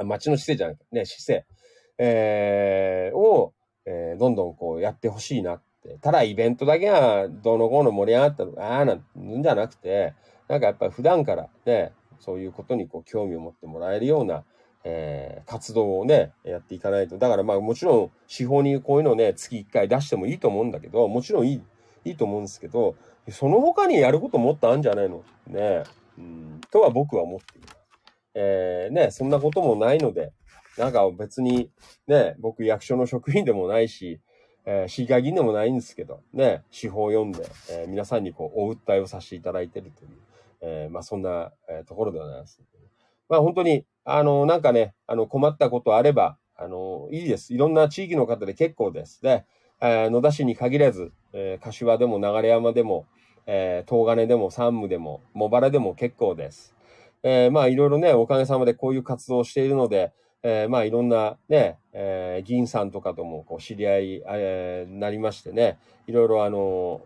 [0.04, 1.46] 町の姿勢じゃなくてね、姿勢、
[1.98, 3.52] え、を、
[3.84, 5.64] え、どんどんこうやってほしいなって
[6.00, 9.02] ただイベントだけがどの後の盛り上がったのああなん
[9.42, 10.14] じゃなくて、
[10.48, 14.44] なんかやっぱり普段からね、そういうことにこう興味を持ってもらえるような、
[14.84, 17.18] えー、活動をね、やっていかないと。
[17.18, 21.62] だからまあもちろん司法にこういうのね、月1回出してもいいと思うんだけど、もちろんいい、
[22.04, 22.94] いいと思うんですけど、
[23.30, 25.22] その他にやることもっとあるんじゃないの？
[25.46, 25.84] ね、
[26.18, 27.76] うん、とは僕は思っています。
[28.34, 30.32] えー、ね、そんなこともないので、
[30.76, 31.70] なんか別に
[32.06, 34.20] ね、僕役所の職員でもないし、
[34.66, 40.10] えー、市議会議員でもないんですけど、ね、司法を読んで、えー、皆さんにこう、お訴えをさせていただいてるという、
[40.62, 42.60] えー、まあそんな、えー、ところではないです。
[43.28, 47.52] まあ本当に、あの、なんかね、あの、困ったことあれば、あの、いいです。
[47.52, 49.22] いろんな地域の方で結構です。
[49.22, 49.44] で、
[49.80, 53.06] えー、野田市に限らず、えー、柏でも流山でも、
[53.46, 56.74] えー、東金でも山武でも、茂原でも結構です。
[57.22, 60.12] えー、まあいろいろね、おかげさまでこういう活動をしているので、
[60.46, 67.00] えー、まあいろんなね、えー、議員さんとかともこう知り合い、えー、なりましてね、いろいろあの、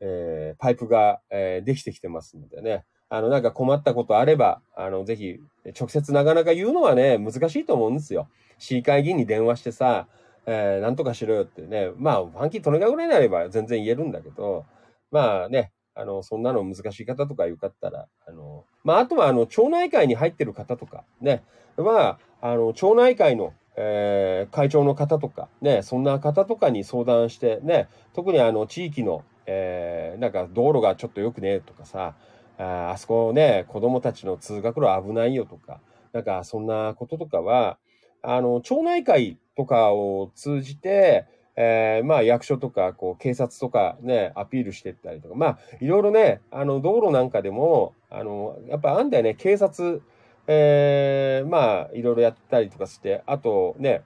[0.00, 5.38] えー、パイプが、えー、できてきてますのでね、あの、なんか困ったことあれば、あの、ぜひ、
[5.78, 8.28] 直接なかなか言うのはね、難しいと思うんですよ。
[8.58, 10.08] 市議会議員に電話してさ、
[10.46, 14.64] えー、なんとかしろよってね、まあ、ファンキートネガぐらいになれば全然言えるんだけど、
[15.10, 21.44] まあね、あの、そんなの難しい方とかよかったら、あの、まあ、あとは、あの、町内会に入ってる方とか、ね、
[21.76, 32.14] は、あの、町内会の、えー、会長の方とか、ね、そんな方とかに相談して、ね、特にあの、地域の、えー、なんか道路がちょっと良くねとかさ、
[32.58, 35.80] ああそこね、子供たちの通学路危ないよとか、
[36.12, 37.78] なんかそんなこととかは、
[38.20, 41.24] あの、町内会とかを通じて、
[41.56, 50.02] えー、まあ役所とか、こう、警察とかね、アピールしてったりとか、まあ、いろいろね、あの、道路なんかでも、あの、やっぱあんだよね、警察、
[50.46, 54.02] えー、まあ、いろいろやったりとかして、あとね、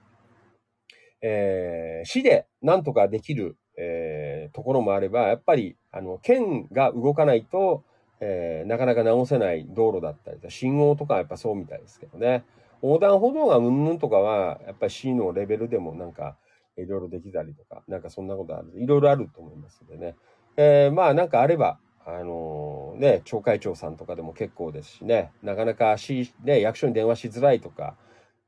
[1.23, 7.85] えー、市でなんとかできる、えー、ところもあれば、やっぱり、あの、県が動かないと、
[8.21, 12.45] えー、なかなか直せない道路だったり信号とかやっぱそうみたいですけどね。
[12.83, 16.37] 横断歩道がうんぬんとかは、やっぱり市のレベルでもなんか、
[16.77, 18.73] いろいろできたりとか、なんかそんなことある。
[18.77, 20.15] いろいろあると思いますんでね。
[20.57, 27.97] えー、まあなんかあれば、あのー、ね、町会長さんとかでも結構ですしね、なかなか市、ね、役所に電話しづらいとか、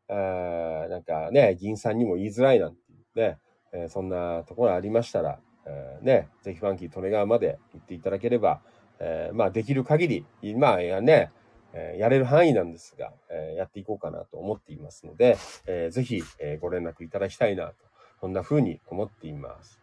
[0.09, 3.39] あなんかね、議員さんにも言いづらいなんていうね、
[3.75, 8.63] えー、そんなところありましたら、えー、ね、ぜひファンキー利根川まで行っていただければ、
[8.99, 11.31] えー、まあできる限り、まあやね、
[11.73, 17.75] えやれる範囲なんですが、えやっていこうかなと思っていますので、えー、ぜひ、えご連絡いただきたいなと、
[18.21, 19.79] そんな風に思っています。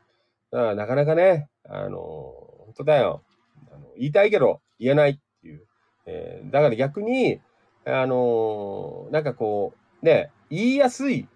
[0.51, 3.23] だからなかなかね、あの本当だよ。
[3.71, 5.65] あの言いたいけど言えないっていう。
[6.05, 7.41] えだから逆に、
[7.85, 11.27] あのなんかこう、ね、言いやすい。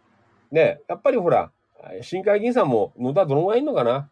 [0.51, 1.51] ね、やっぱりほら、
[2.01, 4.09] 新会議員さんも野田どのぐらいいんのかな、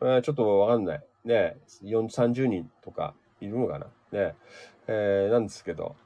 [0.00, 1.02] えー、ちょっとわかんない。
[1.24, 3.86] ね、30人とかいるのかな？
[4.10, 4.34] ね、
[4.88, 5.96] えー、なんですけど、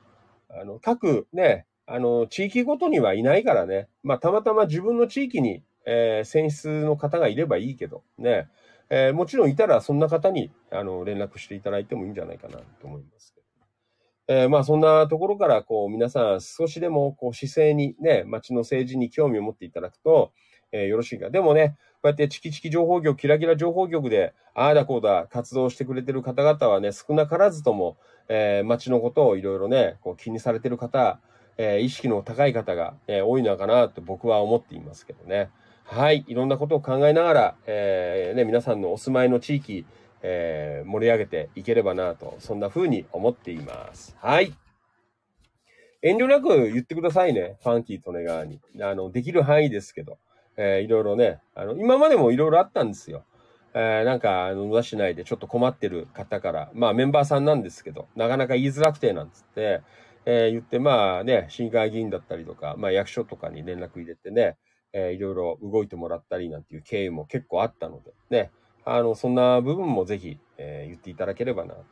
[0.50, 8.48] あの、各ね、あの、地域ごとにはいないからね、まあ、たまたま自分の地域に、えー、選出の方がいればいいけど、ね、
[8.90, 13.34] えー、もちろんいたらそんな方に、あの、連絡していただいてもいいんじゃないかなと思います。
[14.28, 20.32] えー、まあそんなところから、こう皆さん少しでもこう姿勢にね、街の政治に興味を持っていただくと、
[20.72, 21.30] えー、よろしいか。
[21.30, 27.96] でもね、こうやってチキチキ情報局、キラキラ情報局で、ああだこうだ活動してくれてる方々はね、少なからずとも、
[28.28, 31.20] えー、街のことをいろいろね、こう気にされてる方、
[31.56, 35.50] えー、意識の高い方が、えー、多いのかなと僕は思っていますけどね。
[35.88, 36.24] はい。
[36.26, 39.86] いろんなことを考えながら、えー、ね、皆さんのお住まいの地域、
[40.22, 44.16] えー、盛り上げていければなと、そんな風に思っています。
[44.20, 44.52] はい。
[46.02, 47.56] 遠慮なく言ってくださいね。
[47.62, 48.60] ファンキー利根川に。
[48.82, 50.18] あの、できる範囲ですけど。
[50.56, 53.24] えー、いろいろね、あの、今までもいろいろあったんですよ。
[53.74, 59.82] えー、なんか、あの、野田市内でちょっと困ってる方から、まあメンバーさんなんですけど、なかなか言いづらくて、なんつって、
[60.24, 64.56] えー、言って、まあね、市議会議員だったりとか、まあ役所とかに連絡入れてね、
[64.92, 68.50] えー、いろいろ動いてもらったりなんていう経緯も結構あったので、ね、
[68.84, 71.82] あの、そんな部分もぜひ、えー、言っていただければな、と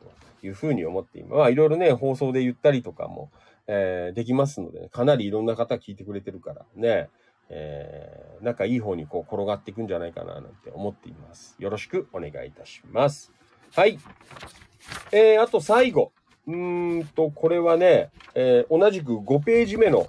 [0.43, 1.33] いうふうに思っています。
[1.35, 3.31] まあ、いろいろね、放送で言ったりとかも、
[3.67, 7.09] えー、できますので、ね、かなりいろんな方聞いてくれてるからね、
[7.49, 11.55] えー、なんかいい方にこう転がっていくんじゃないかななんて思っています。
[11.59, 13.31] よろしくお願いいたします。
[13.75, 13.99] はい。
[15.11, 16.11] えー、あと最後。
[16.47, 20.07] うーんと、これはね、えー、同じく5ページ目の、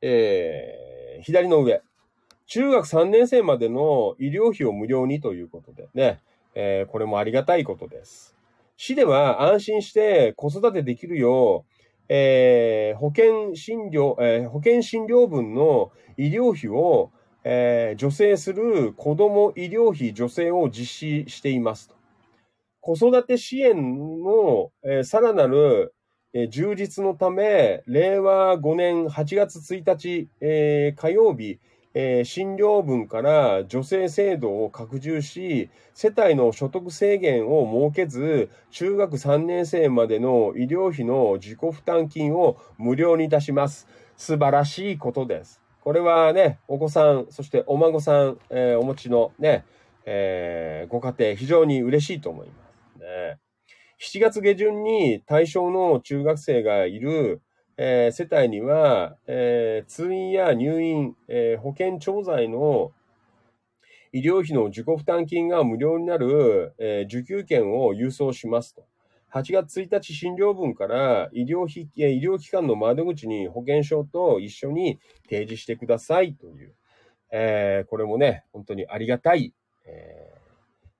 [0.00, 1.82] えー、左の上。
[2.54, 6.20] 中学3年生までの医療費を無料にということでね、
[6.54, 8.36] えー、これもありがたいことです。
[8.76, 17.10] 市では安心して子育てできるよう、えー、保険診療、えー、保険診療分の医療費を、
[17.42, 21.96] えー、助成する子ども医療費助成を実施していますと。
[22.80, 25.92] 子育て支援の、えー、さらなる、
[26.32, 31.58] えー、充実のため、令和5年8月1日、えー、火曜日、
[31.94, 43.86] えー、診療分から助成制度を拡充し、世帯の所得制限を設けず、中学3年生までの医療費の自己負担金を無料にいたします。
[44.16, 45.62] 素晴らしいことです。
[45.80, 49.64] これはね、お子さん、そしてお孫さん、えー、お持ちのね、
[50.04, 52.54] えー、ご家庭、非常に嬉しいと思いま
[52.96, 53.38] すね。
[54.00, 57.40] 7月下旬に対象の中学生がいる、
[57.76, 62.92] えー、世帯には、えー、通院や入院、えー、保険調剤の
[64.12, 68.86] 医療費の自己負担金が無料になる、え受給券を郵送しますと。
[69.32, 76.74] 8月1日診療分から医療費、医療機関の窓口に保険証と一緒に提示してくださいという、
[77.32, 79.52] えこれもね、本当にありがたい、
[79.84, 80.23] え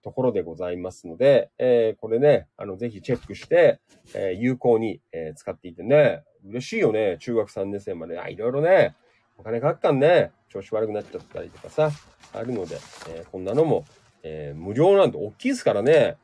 [0.05, 3.81] ところでございますので、えこれね、あの、ぜひチェックして、
[4.15, 7.17] え有効に、え使っていてね、嬉しいよね。
[7.21, 8.21] 中学3年生まで。
[8.21, 8.95] あ、いろいろね、
[9.39, 10.31] お金かかっかんね。
[10.51, 11.91] 調子悪くなっちゃったりとかさ、
[12.35, 12.77] あるので、
[13.09, 13.87] え、こんなのも、
[14.23, 16.17] え、無料なんて大きいですからね。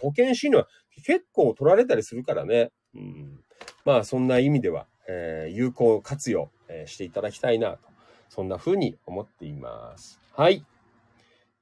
[0.00, 0.68] 保険診療は
[1.04, 2.70] 結構取られたりするからね。
[2.94, 3.40] うん、
[3.84, 7.78] まあ、そんな意味では、え、有効活用、え、していただきたいなと。
[8.28, 10.20] そんな風に思っています。
[10.34, 10.64] はい。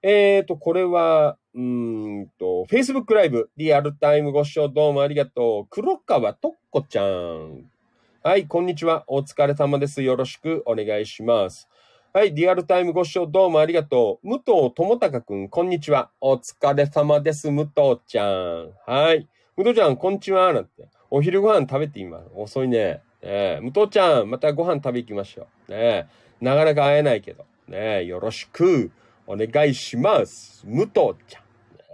[0.02, 5.66] えーと、これは、うんと、Facebook ライブ、リアルタイムご視聴どうもありがとう。
[5.70, 7.70] 黒川とっこちゃん
[8.24, 9.04] はい、こんにちは。
[9.06, 10.02] お疲れ様です。
[10.02, 11.68] よろしくお願いします。
[12.12, 14.28] はい、リアルタイムご視聴どうもありがとう。
[14.28, 16.10] 武藤智隆くん、こんにちは。
[16.20, 17.52] お疲れ様です。
[17.52, 18.70] 武藤ちゃん。
[18.84, 19.28] はい。
[19.56, 20.52] 武藤ちゃん、こんにちは。
[20.52, 20.88] なんて。
[21.08, 22.20] お昼ご飯食べて今。
[22.34, 23.02] 遅いね。
[23.22, 25.70] ね武藤ちゃん、またご飯食べ行きましょう。
[25.70, 26.08] ね
[26.40, 27.44] なかなか会えないけど。
[27.68, 28.90] ねよろしく
[29.28, 30.64] お願いします。
[30.66, 31.43] 武藤ちゃん。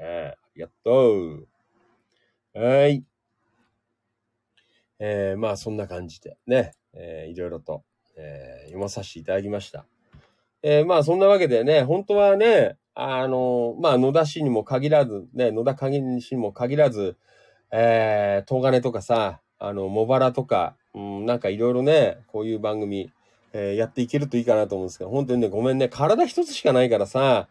[0.00, 1.48] ねえありがとう。
[2.54, 3.04] はい。
[4.98, 7.84] えー、まあそんな感じでね、えーいろいろと、
[8.16, 9.84] えー読まさせていただきました。
[10.62, 17.16] えーまあそんなわけでね、本当はね、あのまあ野田市にも限らず、ね、野田限市にも限らず、
[17.70, 23.12] えー、東金とかさ、あの、茂原とか、うん、なんかいろいろね、こういう番組、
[23.52, 27.48] えーやっていけるといいかなと思うんですけど、本当にね、ごめんね、体一つしかないからさ、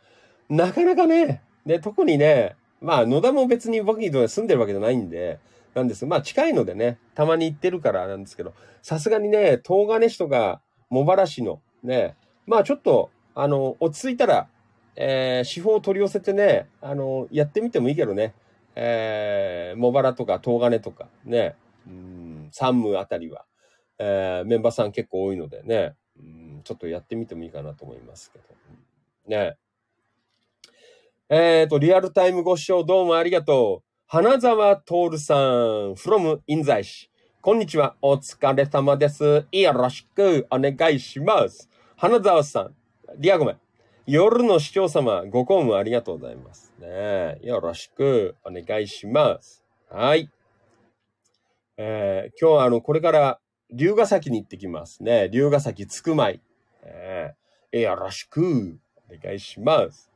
[0.50, 5.40] なかなかね、で、特にね、まあ野田も別に僕にと住んでるわけじゃないんで、
[5.76, 6.04] なんです。
[6.08, 12.16] まあ近いのでね、たまに行ってるからなんですけど、さすがにね、東金市とか茂原市のね、
[12.48, 14.48] まあちょっと、あの、落ち着いたら、
[14.96, 18.34] えー、司法を取り寄せてね、あの、やってみてもいいけどね、
[18.74, 21.56] えー、茂原とか東金とかね、
[21.86, 23.46] うん、山武あたりは、
[24.00, 28.46] えー、メンバーさん結構多いのでね、うん、ちょっとやってみてもいいかなと思いますけど。
[29.28, 29.56] ね。
[31.32, 33.88] えっ、と、リアルタイムご視聴どうもありがとう。
[34.08, 35.38] 花沢徹さん、
[35.94, 37.12] from 印西市。
[37.40, 37.96] こんにちは。
[38.02, 39.46] お疲れ様です。
[39.52, 41.70] よろしくお願いします。
[41.96, 42.76] 花沢さん、
[43.20, 43.58] リアゴメ。
[44.08, 46.74] 夜の視聴様、ご公務ありがとうございます。
[46.80, 49.64] ねよろしくお願いします。
[49.88, 50.32] はい。
[51.78, 53.40] えー今日はあの、これから
[53.72, 55.30] 龍ヶ崎に行ってきますね。
[55.30, 56.42] 龍ヶ崎つくまい。
[56.82, 60.09] えーよろしくお願いします。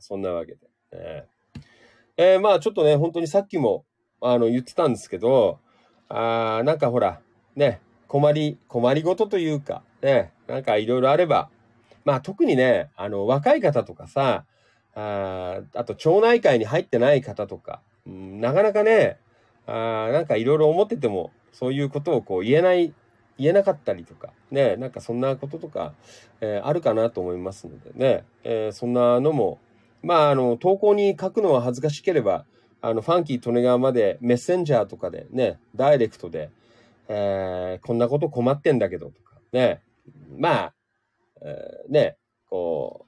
[0.00, 0.58] そんなわけで。
[0.92, 1.24] ね
[2.18, 3.84] えーまあちょっとね、本当にさっきも
[4.20, 5.58] あの言ってたんですけど、
[6.08, 7.20] あなんかほら、
[7.54, 11.50] ね、困り、困りごとというか、ね、なんかいろいろあれば、
[12.04, 14.44] まあ特にね、あの若い方とかさ、
[14.94, 19.18] ああと町内会に入ってない方とか、うんなかなかね、
[19.66, 22.94] あなんかいろいろ思ってても、そういうことをこう言えない、
[23.38, 25.92] 言えなかったりとか、ね、なんかそんなこととか、
[26.40, 29.58] えーあるかなと思いますのでね、えーそんなのも、
[30.06, 32.46] まあ、あの、投稿に書くのは恥ずかしければ、
[32.80, 36.50] あの、ファンキー・トネガーまでメッセンジャーとかでね、ダイレクトで、
[37.08, 39.82] えーこんなこと困ってんだけどとか、ね、
[40.38, 40.74] まあ、
[41.42, 42.16] えーね、
[42.48, 43.06] こ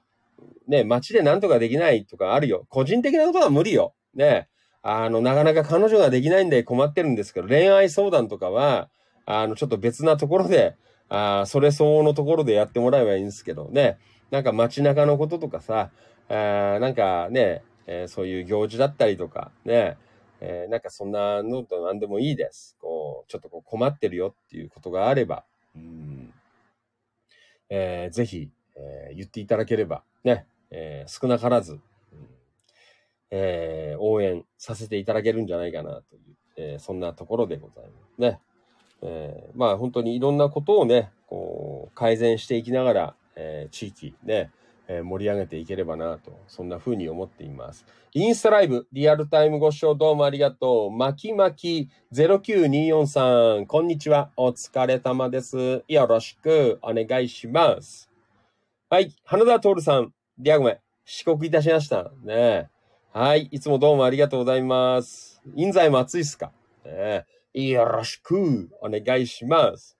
[0.67, 2.65] う、ね、街でなんとかできないとかあるよ。
[2.67, 3.93] 個人的なことは無理よ。
[4.13, 4.49] ね、
[4.81, 8.89] あの、なかなか彼女ができないんで困ってるんですけど、恋愛相談とかは、
[9.25, 10.75] あの、ちょっと別なところで、
[11.07, 13.97] あーそれ相応のところでやってもらえばいいんですけどね、
[14.31, 15.91] なんか街中のこととかさ、
[16.29, 19.97] あなんかね、えーそういう行事だったりとか、ね、
[20.41, 22.77] えーなんかそんなのと何でもいいです。
[22.79, 25.43] こう、ちょっとこう困ってるよっていうことがあれば、
[25.75, 26.33] うん。
[27.69, 31.79] えーぜひ、えー言っていただければ、ね、えー少なからず、
[33.31, 38.21] えー応援させていただけるんじゃないかなという、えーそんなところでございます。
[38.21, 38.39] ね。
[39.01, 44.51] えーまあ本当にいろんなことをね、こう、改善していきながら、えー地域ね、
[44.91, 47.85] え盛り上げていければなと、そんな風に思っています。
[48.11, 50.91] インスタライブ、リアルタイムご視聴どうもありがとう。
[50.91, 54.31] まきまき0924さん、こんにちは。
[54.35, 55.83] お疲れ様です。
[55.87, 58.09] よろしくお願いします。
[58.89, 62.11] はい、花田徹さん、リアゴメ、遅刻いたしました。
[62.23, 62.69] ね
[63.13, 65.39] はい、いつもどうもありがとうございます。
[65.55, 66.51] 印西も暑いっすか？
[66.83, 69.95] ねよろしくお願いします。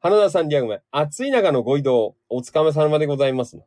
[0.00, 3.58] 花田さん、リアゴメ、暑い中のご移動、お疲れ様でございます。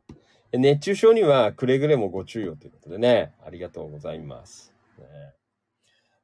[0.52, 4.72] 熱中症にはくれぐれもご注意をということでね、ありがとうございます。
[4.98, 5.04] ね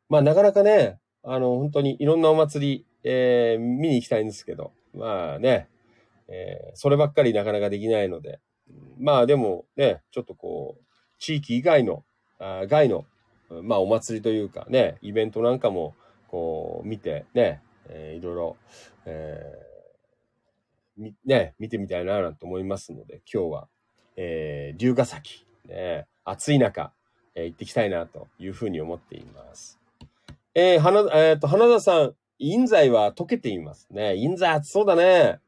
[0.09, 5.69] まあ、なかなかね、あの、本当にいろんなお祭り、えー見に行きたいんですけど、まあね、
[6.29, 8.41] えーそればっかりなかなかできないので、
[8.99, 10.85] まあでもね、ちょっとこう、
[11.19, 12.05] 地域以外の、
[12.39, 13.07] あ外の、
[13.63, 15.95] まあお祭りというかね、イベントなんかも、
[16.29, 18.57] こう、見てね、えーいろいろ、
[19.07, 23.69] えーね、見てみたいななんて思いますので、今日は、
[24.17, 26.93] えー龍ヶ崎、ね、暑い中、
[27.35, 29.81] えー行ってきたいなというふうに思っています。
[30.55, 34.17] えー、花、えーと、花田さん、印西は溶けていますね。
[34.17, 35.41] 印西暑そうだね。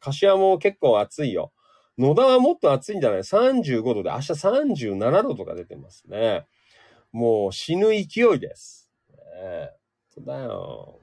[0.00, 1.52] 柏も結構暑いよ。
[1.98, 6.46] 野田はもっと暑いんじゃない ?35 度で、明日37度とか出てますね。
[7.12, 8.02] もう死ぬ勢
[8.34, 8.90] いです。
[9.42, 9.72] ね、
[10.08, 10.98] そうだよ。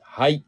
[0.00, 0.44] はい。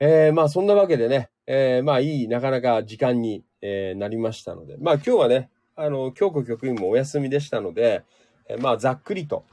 [0.00, 8.04] えー、まあそんなわけでね、えー、まあいい、なかなか時間に、えーなりましたので、まあ今日はね、あの、京子局員もお休みでしたので、
[8.48, 9.44] えーまあざっくりと、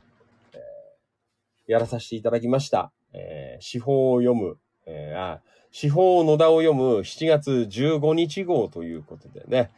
[0.54, 2.92] えーやらさせていただきました。
[3.14, 5.42] えー司法を読む、えー、あ、
[5.72, 9.72] 司法野田を読む7月15日号ということでね、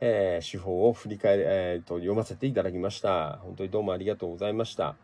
[0.00, 3.38] えー、手法を振り返り、えー、と、読ませていただきました。
[3.42, 4.96] 本当にどうもありがとうございました。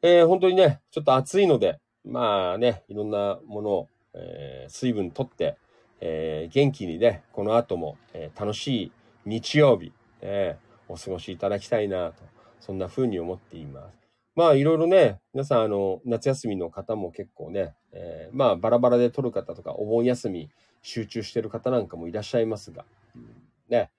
[0.00, 5.56] えー、本当にね、ちょっと暑いので、まあね、いろんなものを、えー、水分とって、
[6.00, 8.92] えー、元気にね、この後も、えー、楽しい
[9.26, 12.22] 日曜日、えー、お過ごしいただきたいなと、
[12.60, 13.98] そんな風に思っています。
[14.34, 20.48] まあいろいろね、皆さんあの、夏休みの方も結構ね、えー、まあバラバラで取る方とか、お盆休み
[20.82, 22.84] 集中してる方なんかもいらっしゃいますが、
[23.16, 23.34] うん、
[23.68, 23.90] ね、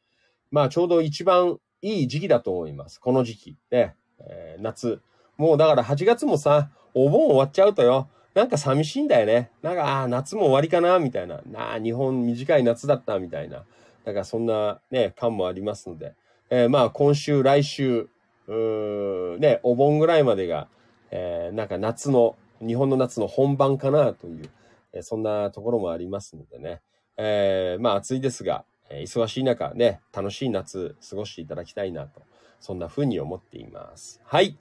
[0.51, 2.99] まあちょうど一番いい時期だと思います。
[2.99, 3.57] この時期。
[3.69, 5.01] ね、えー、夏。
[5.37, 9.49] もうだから8月もさ、お盆終わっちゃうとよ、なんか寂しいんだよね。
[9.61, 11.41] なんか、ああ、夏も終わりかな、みたいな。
[11.51, 13.63] なあ、日本短い夏だった、みたいな。
[14.05, 16.13] なんかそんなね、感もありますので。
[16.49, 18.07] えー、まあ今週、来週、
[18.47, 20.67] うーね、お盆ぐらいまでが、
[21.11, 24.49] えー、なんか夏の、日本の夏の本番かなという、
[24.93, 26.81] えー、そんなところもありますのでね。
[27.17, 32.21] えー、まあ暑いですが、えー、忙しい中ね、楽しい夏過ごしていただきたいなと、
[32.59, 34.21] そんな風に思っています。
[34.25, 34.57] はい。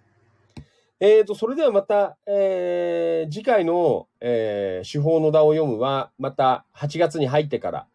[1.00, 7.86] えーと、それではまた、えー、次回の、えー、手法の名を読むは、また8月に入ってから、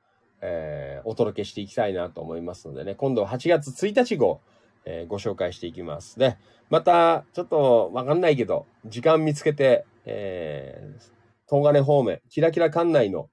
[0.41, 4.39] えー、お届けしていきたいなと思いますのでね、今度は8月1日号、
[4.85, 6.17] えー、ご紹介していきます。
[6.17, 6.37] で、
[6.69, 11.01] また、ちょっとわかんないけど、時間見つけて、えー、
[11.49, 13.29] 東金方面、キラキラ館内の、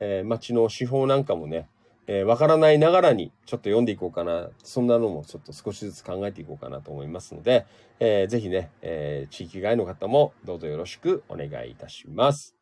[0.00, 1.68] えー、街の手法なんかもね、
[2.14, 4.50] えー、わからないながらにちょっと読んでいこうかな。
[4.62, 7.64] そんなのもちょっと少しずつ考えていこうかなと思いますので、
[8.00, 12.54] えー、ぜひね、えー、地域外の方もどうぞよろしくお願いいたします。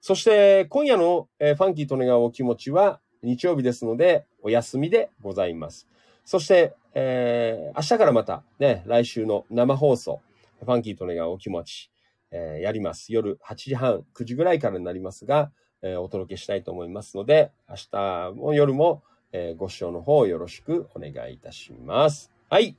[0.00, 5.86] そして、今夜の、えー、ファンキーと願うお気持ちは日曜日ですので、お休みでございます。
[6.24, 10.22] そして、えー、明日からまたね、来週の生放送、
[10.60, 11.90] ファンキーと願うお気持ち、
[12.30, 13.12] えー、やります。
[13.12, 15.52] 夜8時半、9時ぐらいからになりますが、
[15.84, 19.02] え、お届けしたいと思いますので、明日も夜も、
[19.32, 22.32] え、ご視聴の方よろしくお願いいたします。
[22.48, 22.74] はい。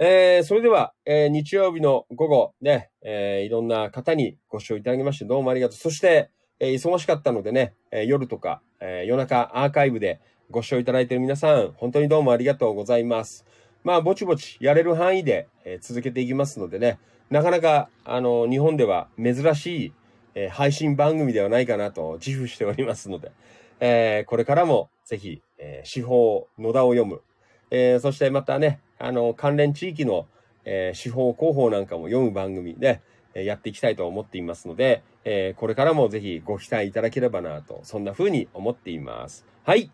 [0.00, 5.76] えー、それでは、えー、日曜日の午後ね、えー、いろんな方にご視聴いただきましてどうもありがとう。
[5.76, 10.20] そして、え、忙しかったのでね、え、夜とか、え、夜中アーカイブで
[10.50, 13.46] ご視聴いただいている皆さん、本当にどうもありがとうございます。
[13.84, 16.98] まあ、ぼちぼちやれる範囲で、え、続けていきますのでね、
[17.30, 19.92] なかなか、あの、日本では珍しい、
[20.34, 23.32] えー、配信番組ではないかなと自負しておりますので、
[23.80, 27.22] えー、これからもぜひ、えー、司法、野田を読む、
[27.70, 30.26] えー、そしてまたね、あの、関連地域の、
[30.64, 33.00] えー、司法広報なんかも読む番組で、
[33.34, 39.44] えー、やっていきたいと思っていますので、えー、これからもぜひご期待いただければなと、そんな風に思っています。
[39.64, 39.90] はい。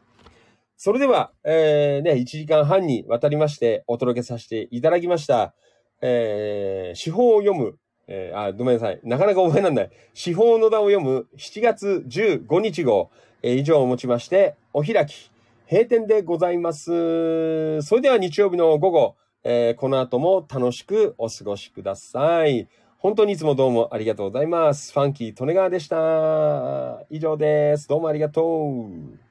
[0.77, 5.55] それでは、えー、ね、1時間半にわたりましてお届けさせていただきました、
[6.01, 7.77] えー、司法を読む
[8.13, 9.01] えー、あ、ごめんなさい。
[9.05, 9.91] なかなか覚えられない。
[10.13, 13.09] 司法の名を読む7月15日号、
[13.41, 15.31] えー、以上をもちまして、お開き、
[15.71, 17.81] 閉店でございます。
[17.83, 22.69] それでは日曜日の午後、えー、この後も楽しくお過ごしください。
[22.99, 24.93] 本当にいつもどうもありがとうございます。
[24.93, 27.07] ファンキー・トネガーでした。
[27.11, 27.87] 以上です。
[27.87, 29.30] どうもありがとう。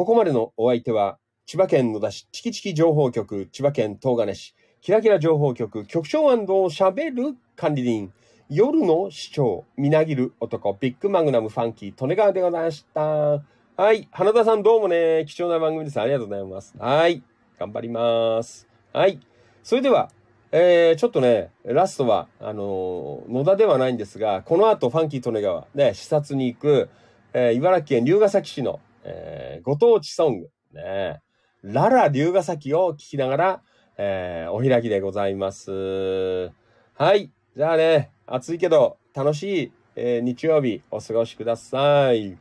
[0.00, 8.10] ここまでのお相手は、千葉県野田市チキチキ情報局、千葉県東金市、キラキラ情報局、局長喋る管理人、
[8.48, 13.02] 夜の市長、みなぎる男、ビッグマグナムファンキー、利根川でございました。
[13.02, 14.08] はい。
[14.10, 16.00] 花田さんどうもね、貴重な番組です。
[16.00, 16.74] ありがとうございます。
[16.78, 17.22] はい。
[17.58, 18.66] 頑張ります。
[18.94, 19.20] はい。
[19.62, 20.10] それでは、
[20.50, 26.88] えー、ちょっとね、ラストは、あのー、野田ではないんですが、この後、ファンキー利根川、ね、視察に行く、
[27.34, 31.20] えー、茨城県龍ヶ崎市の、えー、ご当地ソング、ね、
[31.62, 33.62] ララ龍ヶ崎を聴きながら、
[33.98, 36.50] えー、お開きでございます。
[36.94, 37.30] はい。
[37.56, 42.38] じゃあね、暑いけど楽しい、えー、日曜日お過ごしください。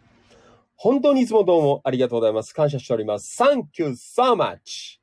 [0.75, 2.53] 本当にいつもどうもありがとうございます。
[2.53, 3.41] 感謝しております。
[3.43, 4.99] Thank you so much!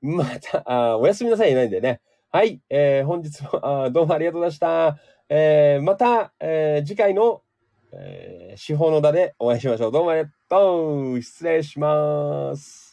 [0.00, 2.00] また、あおやすみなさいいないんでね。
[2.30, 2.60] はい。
[2.68, 4.98] えー、本日もあどうもありがとうございました。
[5.30, 7.42] えー、また、えー、次回の
[7.92, 9.92] えー、司法の場でお会いしましょう。
[9.92, 11.22] どうもありがとう。
[11.22, 12.87] 失礼します。